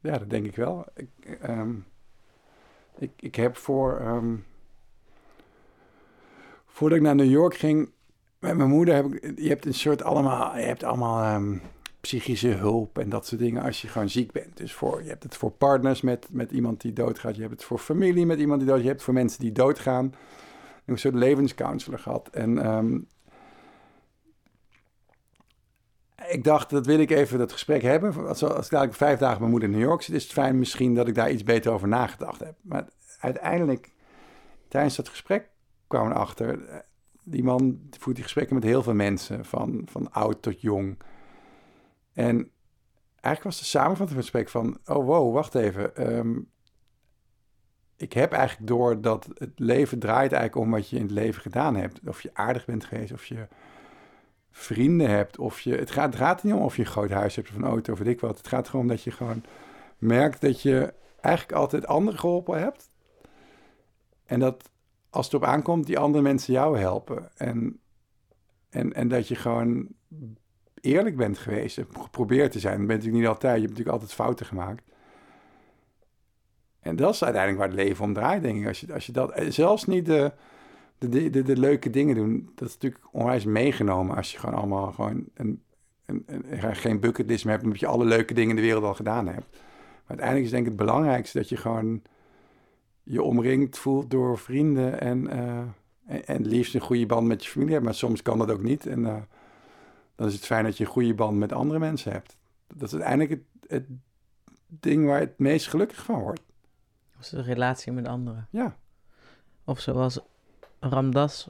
[0.00, 0.84] Ja, dat denk ik wel.
[0.94, 1.84] Ik, um,
[2.98, 4.00] ik, ik heb voor.
[4.00, 4.44] Um,
[6.66, 7.90] voordat ik naar New York ging
[8.38, 10.56] met mijn moeder, heb ik, je hebt een soort allemaal.
[10.56, 11.62] Je hebt allemaal um,
[12.00, 14.56] psychische hulp en dat soort dingen als je gewoon ziek bent.
[14.56, 17.34] Dus voor, je hebt het voor partners met, met iemand die doodgaat.
[17.34, 18.84] Je hebt het voor familie met iemand die doodgaat.
[18.86, 20.06] Je hebt voor mensen die doodgaan.
[20.06, 20.12] Ik
[20.92, 22.28] een soort levenscounselor gehad.
[22.28, 23.06] En um,
[26.24, 28.28] ik dacht, dat wil ik even dat gesprek hebben.
[28.28, 30.58] Als, als ik dadelijk vijf dagen mijn moeder in New York zit, is het fijn
[30.58, 32.54] misschien dat ik daar iets beter over nagedacht heb.
[32.62, 32.88] Maar
[33.20, 33.92] uiteindelijk,
[34.68, 35.48] tijdens dat gesprek
[35.86, 36.78] kwam ik achter, eh,
[37.22, 40.98] die man voert die gesprekken met heel veel mensen, van, van oud tot jong.
[42.12, 42.50] En
[43.10, 45.96] eigenlijk was de samenvatting van het gesprek van, oh wow, wacht even.
[45.96, 46.38] Ehm,
[47.96, 51.42] ik heb eigenlijk door dat het leven draait eigenlijk om wat je in het leven
[51.42, 52.00] gedaan hebt.
[52.06, 53.46] Of je aardig bent geweest, of je
[54.58, 55.74] vrienden hebt, of je...
[55.74, 57.92] Het gaat, het gaat niet om of je een groot huis hebt of een auto
[57.92, 58.36] of weet ik wat.
[58.36, 59.44] Het gaat gewoon om dat je gewoon
[59.98, 62.90] merkt dat je eigenlijk altijd anderen geholpen hebt.
[64.24, 64.70] En dat
[65.10, 67.28] als het op aankomt, die andere mensen jou helpen.
[67.36, 67.80] En,
[68.70, 69.88] en, en dat je gewoon
[70.80, 72.76] eerlijk bent geweest en geprobeerd te zijn.
[72.76, 73.54] Bent natuurlijk niet altijd.
[73.54, 74.84] Je hebt natuurlijk altijd fouten gemaakt.
[76.80, 78.66] En dat is uiteindelijk waar het leven om draait, denk ik.
[78.66, 80.32] Als je, als je dat, eh, zelfs niet de,
[80.98, 84.92] de, de, de, leuke dingen doen, dat is natuurlijk onwijs meegenomen als je gewoon allemaal
[84.92, 85.62] gewoon een,
[86.06, 88.94] een, een, geen bucketlist meer hebt, omdat je alle leuke dingen in de wereld al
[88.94, 89.46] gedaan hebt.
[89.50, 92.02] Maar uiteindelijk is denk ik het belangrijkste dat je gewoon
[93.02, 95.58] je omringd voelt door vrienden en, uh,
[96.06, 97.84] en, en, liefst een goede band met je familie hebt.
[97.84, 98.86] Maar soms kan dat ook niet.
[98.86, 99.16] En uh,
[100.14, 102.36] dan is het fijn dat je een goede band met andere mensen hebt.
[102.66, 103.86] Dat is uiteindelijk het, het
[104.66, 106.42] ding waar je het meest gelukkig van wordt.
[107.18, 108.48] Of de relatie met anderen.
[108.50, 108.76] Ja.
[109.64, 110.20] Of zoals
[110.80, 111.48] Ramdas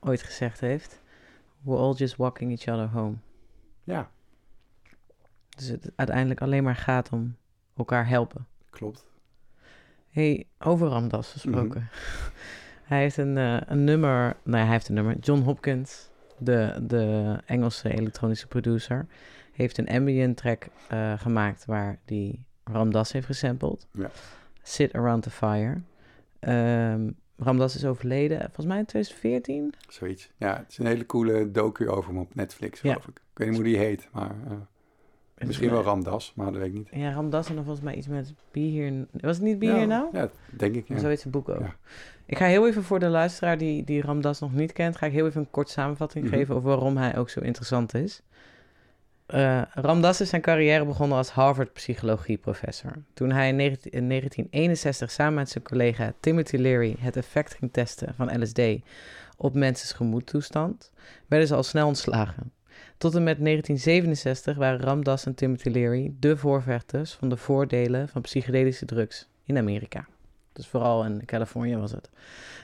[0.00, 1.00] ooit gezegd heeft:
[1.60, 3.16] We're all just walking each other home.
[3.84, 4.10] Ja.
[5.48, 7.36] Dus het uiteindelijk alleen maar gaat om
[7.76, 8.46] elkaar helpen.
[8.70, 9.06] Klopt.
[10.08, 11.80] hey, over Ramdas gesproken.
[11.80, 12.30] Mhm.
[12.90, 15.18] hij heeft een, uh, een nummer, nou hij heeft een nummer.
[15.18, 19.06] John Hopkins, de, de Engelse elektronische producer,
[19.52, 23.86] heeft een ambient track uh, gemaakt waar die Ramdas heeft gesampled.
[23.92, 24.10] Ja.
[24.62, 25.80] Sit Around the Fire.
[26.40, 29.74] Um, Ramdas is overleden, volgens mij in 2014.
[29.88, 30.30] Zoiets.
[30.36, 33.16] Ja, het is een hele coole docu over hem op Netflix, geloof ik.
[33.16, 34.34] Ik weet niet hoe die heet, maar...
[34.48, 34.52] Uh,
[35.46, 36.88] misschien wel Ramdas, maar dat weet ik niet.
[36.90, 39.06] Ja, Ramdas en dan volgens mij iets met Be Here...
[39.12, 40.14] Was het niet Be Here Now?
[40.14, 40.98] Ja, denk ik, ja.
[40.98, 41.76] Zo heet zijn boek ook.
[42.26, 44.96] Ik ga heel even voor de luisteraar die, die Ramdas nog niet kent...
[44.96, 46.34] ga ik heel even een kort samenvatting mhm.
[46.34, 48.22] geven over waarom hij ook zo interessant is.
[49.34, 52.92] Uh, Ramdas is zijn carrière begonnen als Harvard-psychologieprofessor.
[53.14, 58.42] Toen hij in, 1961 samen met zijn collega Timothy Leary het effect ging testen van
[58.42, 58.60] LSD
[59.36, 60.92] op mensen's gemoedtoestand,
[61.26, 62.52] werden ze al snel ontslagen.
[62.98, 68.22] Tot en met 1967 waren Ramdas en Timothy Leary de voorvechters van de voordelen van
[68.22, 70.06] psychedelische drugs in Amerika.
[70.52, 72.10] Dus vooral in Californië was het.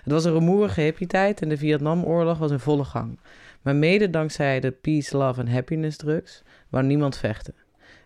[0.02, 3.18] Het was een rumoerige hippie-tijd en de Vietnamoorlog was in volle gang.
[3.64, 7.54] Maar mede dankzij de peace, love en happiness drugs wou niemand vechten.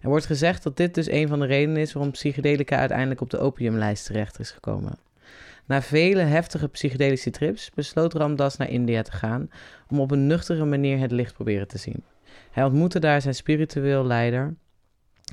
[0.01, 3.31] Er wordt gezegd dat dit dus een van de redenen is waarom psychedelica uiteindelijk op
[3.31, 4.99] de opiumlijst terecht is gekomen.
[5.67, 9.51] Na vele heftige psychedelische trips besloot Ramdas naar India te gaan
[9.89, 12.05] om op een nuchtere manier het licht proberen te zien.
[12.51, 14.55] Hij ontmoette daar zijn spiritueel leider,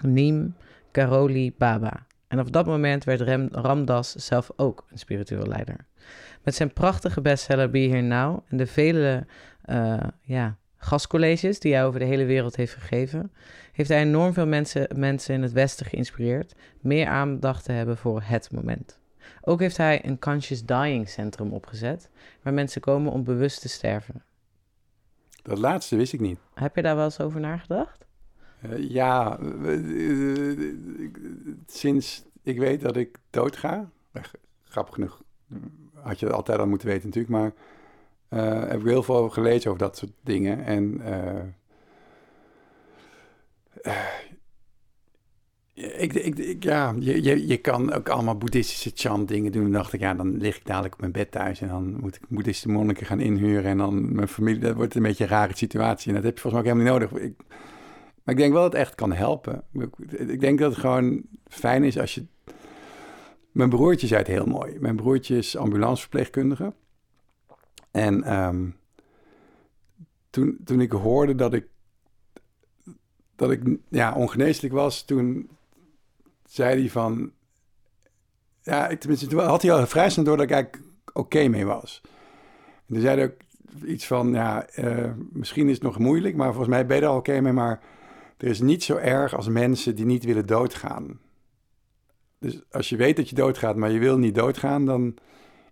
[0.01, 0.55] Neem
[0.91, 2.05] Karoli Baba.
[2.27, 3.21] En op dat moment werd
[3.51, 5.85] Ramdas zelf ook een spiritueel leider.
[6.43, 9.25] Met zijn prachtige bestseller Be Here Now en de vele
[9.69, 13.31] uh, ja, gastcolleges die hij over de hele wereld heeft gegeven,
[13.71, 18.21] heeft hij enorm veel mensen, mensen in het Westen geïnspireerd meer aandacht te hebben voor
[18.23, 18.99] het moment.
[19.41, 22.09] Ook heeft hij een Conscious Dying Centrum opgezet,
[22.41, 24.23] waar mensen komen om bewust te sterven.
[25.41, 26.39] Dat laatste wist ik niet.
[26.53, 28.05] Heb je daar wel eens over nagedacht?
[28.65, 30.99] Uh, ja, uh,
[31.67, 33.89] sinds ik weet dat ik doodga,
[34.63, 35.21] grappig genoeg,
[35.93, 37.51] had je altijd al moeten weten natuurlijk, maar
[38.41, 40.65] heb ik heel veel gelezen over dat soort dingen.
[40.65, 41.41] En uh,
[45.73, 49.63] ik, ik, ik, ja, je, je, je kan ook allemaal boeddhistische chant dingen doen.
[49.63, 52.15] Dan dacht ik, ja, dan lig ik dadelijk op mijn bed thuis en dan moet
[52.15, 53.65] ik boeddhistische monniken gaan inhuren.
[53.65, 56.07] En dan mijn familie, dat wordt een beetje een rare situatie.
[56.07, 57.29] En dat heb je volgens mij ook helemaal niet nodig.
[57.29, 57.37] Ik,
[58.23, 59.63] maar ik denk wel dat het echt kan helpen.
[60.09, 62.25] Ik denk dat het gewoon fijn is als je...
[63.51, 64.79] Mijn broertje zei het heel mooi.
[64.79, 66.73] Mijn broertje is ambulanceverpleegkundige.
[67.95, 68.75] En um,
[70.29, 71.67] toen, toen ik hoorde dat ik,
[73.35, 75.49] dat ik ja, ongeneeslijk was, toen
[76.47, 77.31] zei hij van...
[78.61, 80.83] Ja, tenminste, toen had hij al vrij snel door dat ik eigenlijk
[81.13, 82.01] oké mee was.
[82.87, 83.41] En toen zei hij ook
[83.85, 87.09] iets van, ja, uh, misschien is het nog moeilijk, maar volgens mij ben je er
[87.09, 87.81] al oké mee, maar
[88.37, 91.19] er is niet zo erg als mensen die niet willen doodgaan.
[92.39, 95.17] Dus als je weet dat je doodgaat, maar je wil niet doodgaan, dan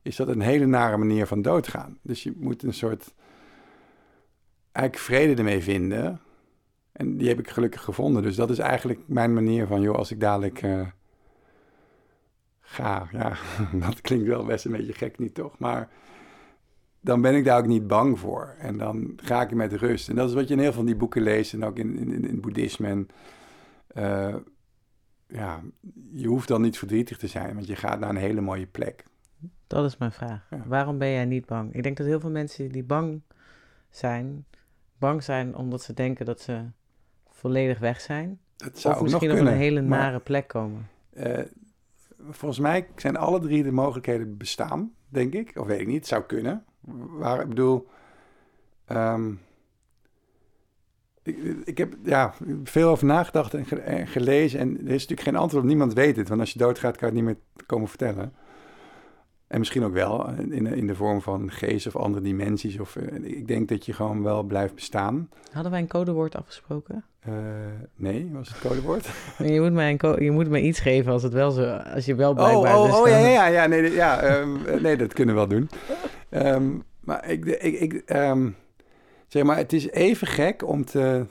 [0.04, 1.98] is dat een hele nare manier van doodgaan.
[2.02, 3.14] Dus je moet een soort
[4.72, 6.22] eigenlijk vrede ermee vinden.
[6.92, 8.24] En die heb ik gelukkig gevonden.
[8.24, 10.88] Dus dat is eigenlijk mijn manier van, joh, als ik dadelijk uh,
[12.60, 13.08] ga.
[13.12, 13.38] Ja,
[13.88, 15.58] dat klinkt wel best een beetje gek, niet toch?
[15.60, 15.90] Maar
[17.00, 18.56] dan ben ik daar ook niet bang voor.
[18.58, 20.10] En dan ga ik met rust.
[20.10, 21.98] En dat is wat je in heel veel van die boeken leest en ook in,
[21.98, 22.88] in, in het boeddhisme.
[22.88, 23.08] En,
[23.88, 24.36] eh,
[25.28, 25.62] ja,
[26.12, 29.04] je hoeft dan niet verdrietig te zijn, want je gaat naar een hele mooie plek.
[29.74, 30.48] Dat is mijn vraag.
[30.50, 30.64] Ja.
[30.66, 31.74] Waarom ben jij niet bang?
[31.74, 33.22] Ik denk dat heel veel mensen die bang
[33.90, 34.46] zijn,
[34.98, 36.62] bang zijn omdat ze denken dat ze
[37.30, 38.40] volledig weg zijn.
[38.58, 40.88] Dat zou of ook nog misschien op een hele maar, nare plek komen.
[41.14, 41.40] eh,
[42.30, 45.52] volgens mij zijn alle drie de mogelijkheden bestaan, denk ik.
[45.60, 46.64] Of weet ik niet, het zou kunnen.
[47.10, 47.88] Waar, ik bedoel,
[48.86, 49.32] ehm,
[51.24, 54.60] ik, ik heb ja, veel over nagedacht en, ge- en gelezen.
[54.60, 56.28] En er is natuurlijk geen antwoord op, niemand weet het.
[56.30, 58.34] Want als je doodgaat, kan je het niet meer komen vertellen.
[59.54, 62.80] En misschien ook wel in, in de vorm van geest of andere dimensies.
[62.80, 65.30] Of, eh, ik denk dat je gewoon wel blijft bestaan.
[65.52, 67.04] Hadden wij een codewoord afgesproken?
[67.20, 67.34] Eh,
[67.96, 69.10] nee, was het codewoord?
[69.54, 72.06] Je moet, mij een co- je moet mij iets geven als, het wel zo, als
[72.06, 72.78] je wel blijkbaar...
[72.78, 75.40] Oh, dus oh, oh ja, ja, ja, nee, ja ehm, eh, nee, dat kunnen we
[75.42, 75.70] wel doen.
[76.30, 78.50] Ehm, maar ik, ik, ik ehm,
[79.28, 81.26] zeg maar, het is even gek om te,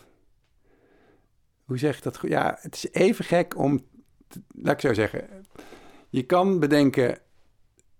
[1.64, 2.30] hoe zeg ik dat goed?
[2.30, 3.80] Ja, het is even gek om,
[4.28, 5.24] te- laat ik zo zeggen,
[6.08, 7.18] je kan bedenken,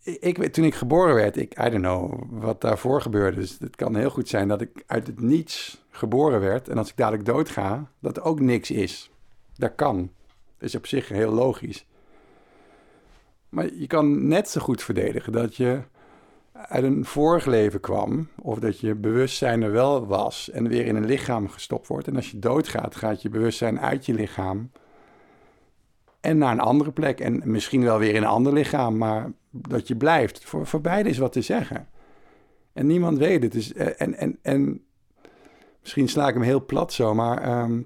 [0.02, 3.96] ik, toen ik geboren werd, ik, I don't know wat daarvoor gebeurde, dus het kan
[3.96, 7.90] heel goed zijn dat ik uit het niets geboren werd en als ik dadelijk doodga,
[7.98, 9.10] dat ook niks is.
[9.56, 10.10] Dat kan.
[10.58, 11.86] Dat is op zich heel logisch.
[13.48, 15.80] Maar je kan net zo goed verdedigen dat je
[16.52, 20.96] uit een vorig leven kwam, of dat je bewustzijn er wel was en weer in
[20.96, 22.08] een lichaam gestopt wordt.
[22.08, 24.70] En als je doodgaat, gaat je bewustzijn uit je lichaam
[26.20, 27.20] en naar een andere plek.
[27.20, 30.44] En misschien wel weer in een ander lichaam, maar dat je blijft.
[30.44, 31.88] Voor, voor beide is wat te zeggen.
[32.72, 33.52] En niemand weet het.
[33.52, 34.84] Dus, eh, en, en, en
[35.80, 37.80] misschien sla ik hem heel plat zo, maar ehm,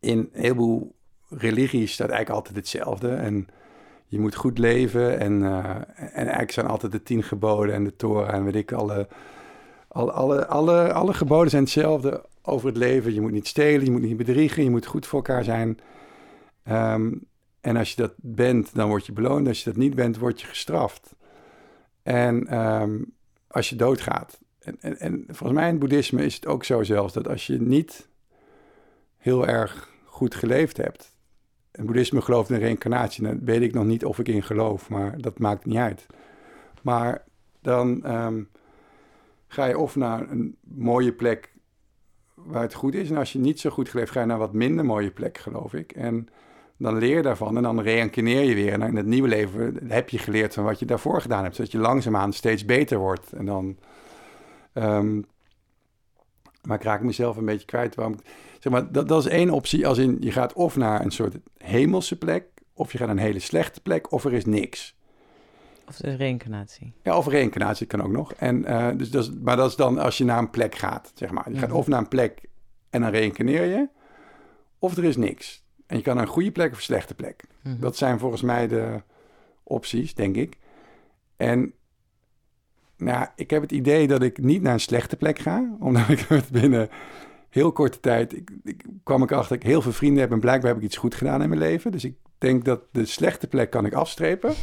[0.00, 0.96] in een heleboel
[1.28, 3.10] religies staat eigenlijk altijd hetzelfde.
[3.10, 3.48] En
[4.06, 5.18] je moet goed leven.
[5.18, 8.72] En, eh, en eigenlijk zijn altijd de tien geboden en de Torah en weet ik,
[8.72, 9.08] alle,
[9.88, 13.14] alle, alle, alle, alle geboden zijn hetzelfde over het leven.
[13.14, 15.78] Je moet niet stelen, je moet niet bedriegen, je moet goed voor elkaar zijn.
[16.62, 17.10] Ehm,
[17.68, 19.46] en als je dat bent, dan word je beloond.
[19.46, 21.14] Als je dat niet bent, word je gestraft.
[22.02, 23.02] En ehm,
[23.46, 24.40] als je doodgaat.
[24.58, 27.46] En, en, en volgens mij in het boeddhisme is het ook zo zelfs dat als
[27.46, 28.08] je niet
[29.16, 31.16] heel erg goed geleefd hebt.
[31.70, 33.22] En boeddhisme gelooft in reïncarnatie.
[33.22, 36.06] Dan weet ik nog niet of ik in geloof, maar dat maakt niet uit.
[36.82, 37.24] Maar
[37.60, 38.42] dan ehm,
[39.46, 41.52] ga je of naar een mooie plek
[42.34, 43.10] waar het goed is.
[43.10, 45.74] En als je niet zo goed geleefd, ga je naar wat minder mooie plek, geloof
[45.74, 45.92] ik.
[45.92, 46.28] En
[46.78, 48.72] dan leer je daarvan en dan reïncarneer je weer.
[48.72, 51.56] En in het nieuwe leven heb je geleerd van wat je daarvoor gedaan hebt.
[51.56, 53.32] Zodat je langzaamaan steeds beter wordt.
[53.32, 53.76] En dan...
[54.72, 55.20] ehm,
[56.62, 57.94] maar ik raak mezelf een beetje kwijt.
[57.94, 58.16] Waarom,
[58.58, 59.86] zeg maar, dat, dat is één optie.
[59.86, 62.44] Als in, je gaat of naar een soort hemelse plek...
[62.74, 64.96] of je gaat naar een hele slechte plek, of er is niks.
[65.88, 66.92] Of de reïncarnatie.
[67.02, 68.32] Ja, of reïncarnatie kan ook nog.
[68.32, 71.12] En, eh, dus dat is, maar dat is dan als je naar een plek gaat,
[71.14, 71.52] zeg maar.
[71.52, 71.76] Je gaat Mhm.
[71.78, 72.40] of naar een plek
[72.90, 73.88] en dan reïncarneer je...
[74.78, 75.66] of er is niks.
[75.88, 77.44] En je kan naar een goede plek of een slechte plek.
[77.62, 77.80] Mhm.
[77.80, 79.02] Dat zijn volgens mij de
[79.62, 80.56] opties, denk ik.
[81.36, 81.72] En
[82.96, 86.18] nou, ik heb het idee dat ik niet naar een slechte plek ga, omdat ik
[86.18, 86.88] het binnen
[87.50, 90.40] heel korte tijd ik, ik, kwam ik achter dat ik heel veel vrienden heb en
[90.40, 91.92] blijkbaar heb ik iets goed gedaan in mijn leven.
[91.92, 94.54] Dus ik denk dat de slechte plek kan ik afstrepen.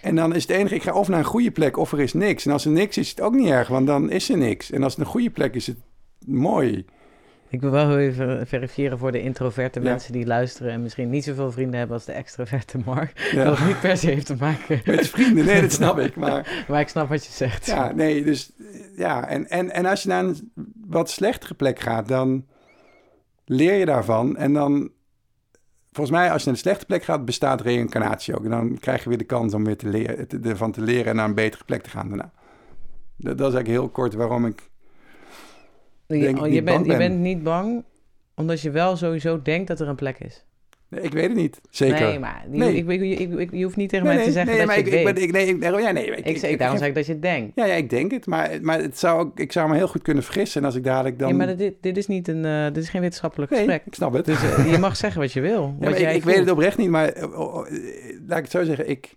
[0.00, 2.12] En dan is het enige, ik ga of naar een goede plek of er is
[2.12, 2.46] niks.
[2.46, 4.70] En als er niks is, is het ook niet erg, want dan is er niks.
[4.70, 5.78] En als het een goede plek is, is het
[6.28, 6.84] mooi.
[7.56, 9.90] Ik wil wel even verifiëren voor de introverte Ja.
[9.90, 13.30] mensen die luisteren en misschien niet zoveel vrienden hebben als de extroverte Mark.
[13.32, 13.44] Ja.
[13.44, 14.80] Dat niet per se heeft te maken.
[14.84, 16.16] Met vrienden, nee, dat snap ik.
[16.16, 17.66] Maar Maar ik snap wat je zegt.
[17.66, 18.52] Ja, nee, dus
[18.96, 19.28] ja.
[19.28, 20.52] En, en, en als je naar een
[20.86, 22.46] wat slechtere plek gaat, dan
[23.44, 24.36] leer je daarvan.
[24.36, 24.90] En dan,
[25.92, 28.44] volgens mij, als je naar een slechte plek gaat, bestaat reïncarnatie ook.
[28.44, 31.06] En dan krijg je weer de kans om weer te leren, te- ervan te leren
[31.06, 32.32] en naar een betere plek te gaan daarna.
[33.16, 34.70] Dat, dat is eigenlijk heel kort waarom ik.
[36.06, 37.84] Je, denk oh, je, bent, je niet bang
[38.34, 40.44] omdat je wel sowieso denkt dat er een plek is.
[40.88, 42.00] Nee, ik weet het niet, zeker.
[42.00, 42.74] Nee, maar je, Nee.
[42.74, 44.66] Ik, ik, ik, ik- je hoeft niet tegen nee, mij nee, te zeggen nee, dat
[44.66, 45.14] maar je ik, weet.
[45.14, 47.22] ben, ik, nee, ik, nee, ja, nee, ik, ik, daarom zeg ik dat je het
[47.22, 47.52] denkt.
[47.54, 50.22] Ja, ja, ik denk het, maar, maar het zou ik zou me heel goed kunnen
[50.22, 50.60] vergissen.
[50.60, 51.28] En als ik dadelijk dan.
[51.28, 53.86] Ja, maar dit, dit is niet een, eh, dit is geen wetenschappelijk nee, gesprek.
[53.86, 54.24] ik snap het.
[54.24, 55.74] Dus eh, je mag zeggen wat je wil.
[55.80, 57.70] Ja, wat jij ik weet het oprecht niet, maar eh, oh, oh,
[58.26, 58.88] laat ik het zo zeggen.
[58.88, 59.14] Ik,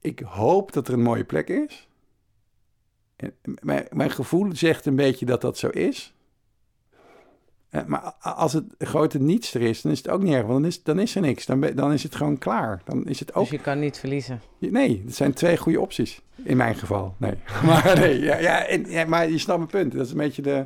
[0.00, 1.87] ik hoop dat er een mooie plek is.
[3.60, 6.12] Mijn, mijn gevoel zegt een beetje dat dat zo is.
[7.70, 10.46] Eh, Maar als het grote niets er is, dan is het ook niet erg.
[10.46, 11.46] Want dan is, dan is er niks.
[11.46, 12.80] Dan, dan is het gewoon klaar.
[12.84, 13.42] Dan is het ook...
[13.42, 14.40] Dus je kan niet verliezen.
[14.58, 16.20] Nee, het zijn twee goede opties.
[16.42, 17.34] In mijn geval, nee.
[17.66, 19.92] Maar nee, ja, ja, en, ja, maar je snapt mijn punt.
[19.92, 20.64] Dat is een beetje de...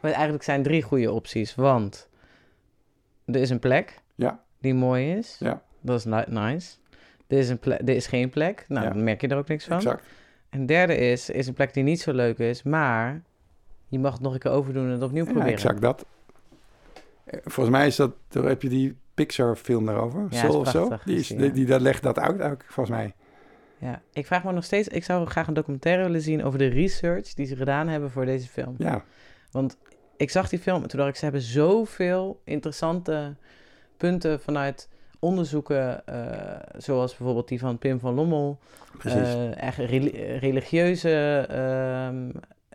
[0.00, 1.54] Maar eigenlijk zijn drie goede opties.
[1.54, 2.08] Want
[3.24, 4.44] er is een plek Ja.
[4.58, 5.36] die mooi is.
[5.40, 5.62] Ja.
[5.80, 6.76] Dat is ni- nice.
[7.26, 8.64] Er is, een plek, er is geen plek.
[8.68, 8.92] Nou, Ja.
[8.92, 9.76] dan merk je er ook niks van.
[9.76, 10.04] Exact.
[10.54, 13.22] Een derde is, is een plek die niet zo leuk is, maar
[13.88, 15.52] je mag het nog een keer overdoen en het opnieuw Ja, proberen.
[15.52, 16.04] exact dat.
[17.24, 20.98] Eh, Volgens mij is dat, daar heb je die Pixar-film daarover, Ja, Soul of zo.
[21.04, 23.14] Die, is die, die, dat legt dat uit ook, volgens mij.
[23.78, 26.66] Ja, ik vraag me nog steeds, ik zou graag een documentaire willen zien over de
[26.66, 28.74] research die ze gedaan hebben voor deze film.
[28.78, 29.04] Ja,
[29.50, 29.76] Want
[30.16, 33.34] ik zag die film en toen dacht ik, ze hebben zoveel interessante
[33.96, 34.88] punten vanuit
[35.24, 38.58] onderzoeken, eh, zoals bijvoorbeeld die van Pim van Lommel,
[39.02, 42.30] eh, echt reli- religieuze ehm,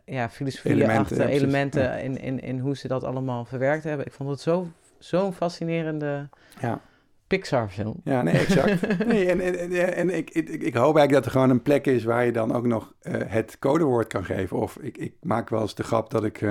[0.06, 1.93] ja, filosofie Elementen, achter ja, elementen Ja.
[1.95, 4.06] in, in, in hoe ze dat allemaal verwerkt hebben.
[4.06, 6.30] Ik vond het zo- zo'n fascinerende
[6.62, 6.82] ja.
[7.28, 7.95] Pixar-film.
[8.04, 9.06] ja, nee, exact.
[9.06, 11.86] nee, en en, en, en ik, ik, ik hoop eigenlijk dat er gewoon een plek
[11.86, 14.58] is waar je dan ook nog eh, het codewoord kan geven.
[14.58, 16.41] Of ik, ik maak wel eens de grap dat ik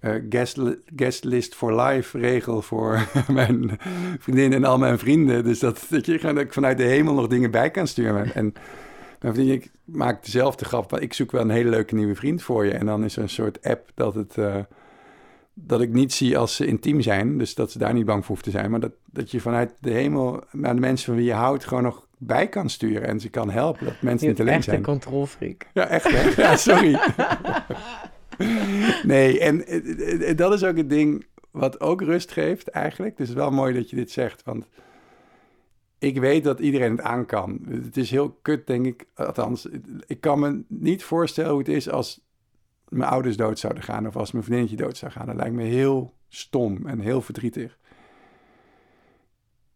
[0.00, 0.58] eh, guest,
[0.96, 3.78] guest list for life regel voor mijn
[4.18, 5.44] vriendin en al mijn vrienden.
[5.44, 8.34] Dus dat, dat je dat ik vanuit de hemel nog dingen bij kan sturen.
[8.34, 8.52] En
[9.20, 10.90] mijn vriendin, ik maak dezelfde grap.
[10.90, 12.72] want Ik zoek wel een hele leuke nieuwe vriend voor je.
[12.72, 14.36] En dan is er een soort app dat het...
[14.38, 14.56] eh,
[15.54, 17.38] dat ik niet zie als ze intiem zijn.
[17.38, 18.70] Dus dat ze daar niet bang voor hoeft te zijn.
[18.70, 21.64] Maar dat, dat je vanuit de hemel naar de mensen van wie je houdt...
[21.64, 23.08] gewoon nog bij kan sturen.
[23.08, 24.82] En ze kan helpen dat mensen niet alleen echt een zijn.
[24.82, 25.66] controlfreak.
[25.72, 26.42] Ja, echt hè?
[26.42, 26.98] Ja, sorry.
[29.02, 33.16] nee, en eh, eh, dat is ook het ding wat ook rust geeft eigenlijk.
[33.16, 34.68] Dus het is wel mooi dat je dit zegt, want
[35.98, 37.60] ik weet dat iedereen het aan kan.
[37.68, 39.06] Het is heel kut, denk ik.
[39.14, 39.68] Althans,
[40.06, 42.20] ik kan me niet voorstellen hoe het is als
[42.88, 44.06] mijn ouders dood zouden gaan...
[44.06, 45.26] of als mijn vriendinnetje dood zou gaan.
[45.26, 47.78] Dat lijkt me heel stom en heel verdrietig.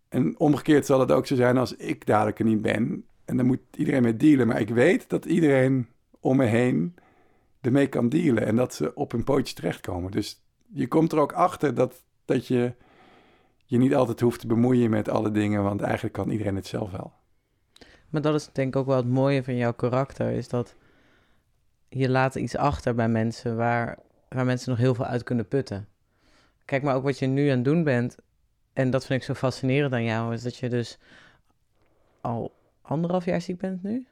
[0.08, 3.04] En omgekeerd zal het ook zo zijn als ik dadelijk er niet ben.
[3.24, 4.46] En dan moet iedereen mee dealen.
[4.46, 5.88] Maar ik weet dat iedereen
[6.20, 6.94] om me heen
[7.62, 8.46] ermee kan dealen.
[8.46, 10.10] En dat ze op hun pootje terechtkomen.
[10.10, 10.42] Dus
[10.72, 12.72] je komt er ook achter dat, dat je
[13.64, 15.62] je niet altijd hoeft te bemoeien met alle dingen.
[15.62, 17.12] Want eigenlijk kan iedereen het zelf wel.
[18.08, 20.76] Maar dat is denk ik ook wel het mooie van jouw karakter, is dat
[21.88, 23.98] je laat iets achter bij mensen waar,
[24.28, 25.88] waar mensen nog heel veel uit kunnen putten.
[26.64, 28.16] Kijk maar ook wat je nu aan het doen bent,
[28.72, 30.98] en dat vind ik zo fascinerend aan jou, is dat je dus
[32.20, 34.06] al anderhalf jaar ziek bent nu.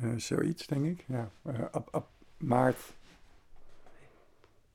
[0.00, 1.04] Eh, zoiets, denk ik.
[1.08, 2.00] Ja, eh,
[2.40, 2.78] maart.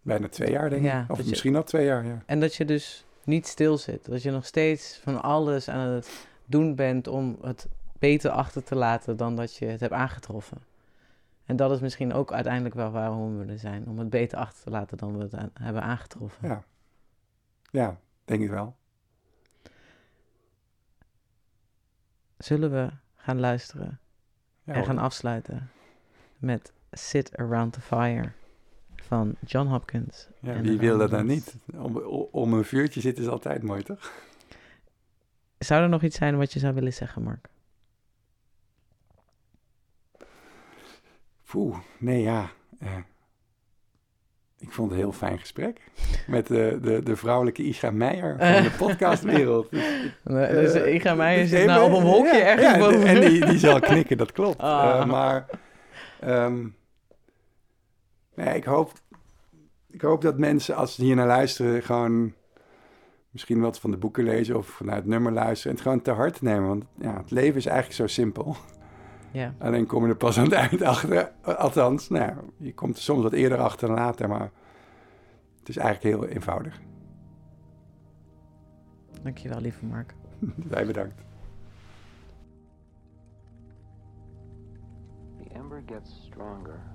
[0.02, 1.10] Bijna twee jaar, denk Ja, ik.
[1.10, 2.24] Of dat je- misschien al twee jaar, ja.
[2.26, 4.06] En dat je dus niet stil zit.
[4.06, 7.68] Dat je nog steeds van alles aan het doen bent om het
[8.00, 10.58] beter achter te laten dan dat je het hebt aangetroffen.
[11.46, 13.88] En dat is misschien ook uiteindelijk wel waarom we er zijn.
[13.88, 16.48] Om het beter achter te laten dan we het aan- hebben aangetroffen.
[16.48, 16.64] Ja.
[17.72, 18.76] Ja, denk ik wel.
[22.38, 24.00] Zullen we gaan luisteren
[24.64, 25.70] Ja, en gaan afsluiten
[26.38, 28.32] met Sit Around the Fire
[28.96, 30.28] van John Hopkins.
[30.40, 31.54] ja, en wie wil dat nou Ramones.
[31.54, 31.76] niet?
[31.78, 31.98] Om,
[32.32, 34.12] om een vuurtje zitten is altijd mooi, toch?
[35.58, 37.48] Zou er nog iets zijn wat je zou willen zeggen, Mark?
[41.46, 42.50] Poeh, nee, ja.
[42.80, 42.90] eh,
[44.58, 45.82] ik vond het een heel fijn gesprek.
[46.28, 49.70] Met de, de, de vrouwelijke Isha Meijer van de podcastwereld.
[49.72, 49.84] Dus,
[50.24, 53.06] Eh, Dus eh, ga mij dus zit nou op een wolkje ja, ergens ja, boven.
[53.08, 54.60] En die, die zal knikken, dat klopt.
[54.60, 55.00] Ah.
[55.00, 55.46] Eh, maar
[56.20, 56.68] ehm,
[58.36, 58.92] nee, ik, hoop,
[59.88, 62.34] ik hoop dat mensen, als ze hier naar luisteren, gewoon
[63.30, 66.12] misschien wat van de boeken lezen of naar het nummer luisteren en het gewoon te
[66.12, 66.68] harte nemen.
[66.68, 68.56] Want ja, het leven is eigenlijk zo simpel.
[69.32, 69.56] Ja.
[69.60, 71.32] Alleen kom je er pas aan het eind achter.
[71.42, 74.52] Althans, nou, ja, je komt er soms wat eerder achter dan later, maar
[75.60, 76.82] het is eigenlijk heel eenvoudig.
[79.22, 80.14] Dankjewel, lieve Mark.
[80.70, 81.24] Wij bedankt.
[85.38, 86.95] The ember gets stronger.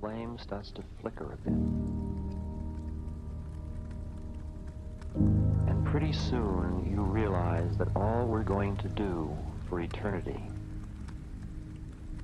[0.00, 1.52] Flame starts to flicker a bit.
[5.14, 9.36] And pretty soon you realize that all we're going to do
[9.68, 10.40] for eternity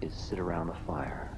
[0.00, 1.33] is sit around the fire.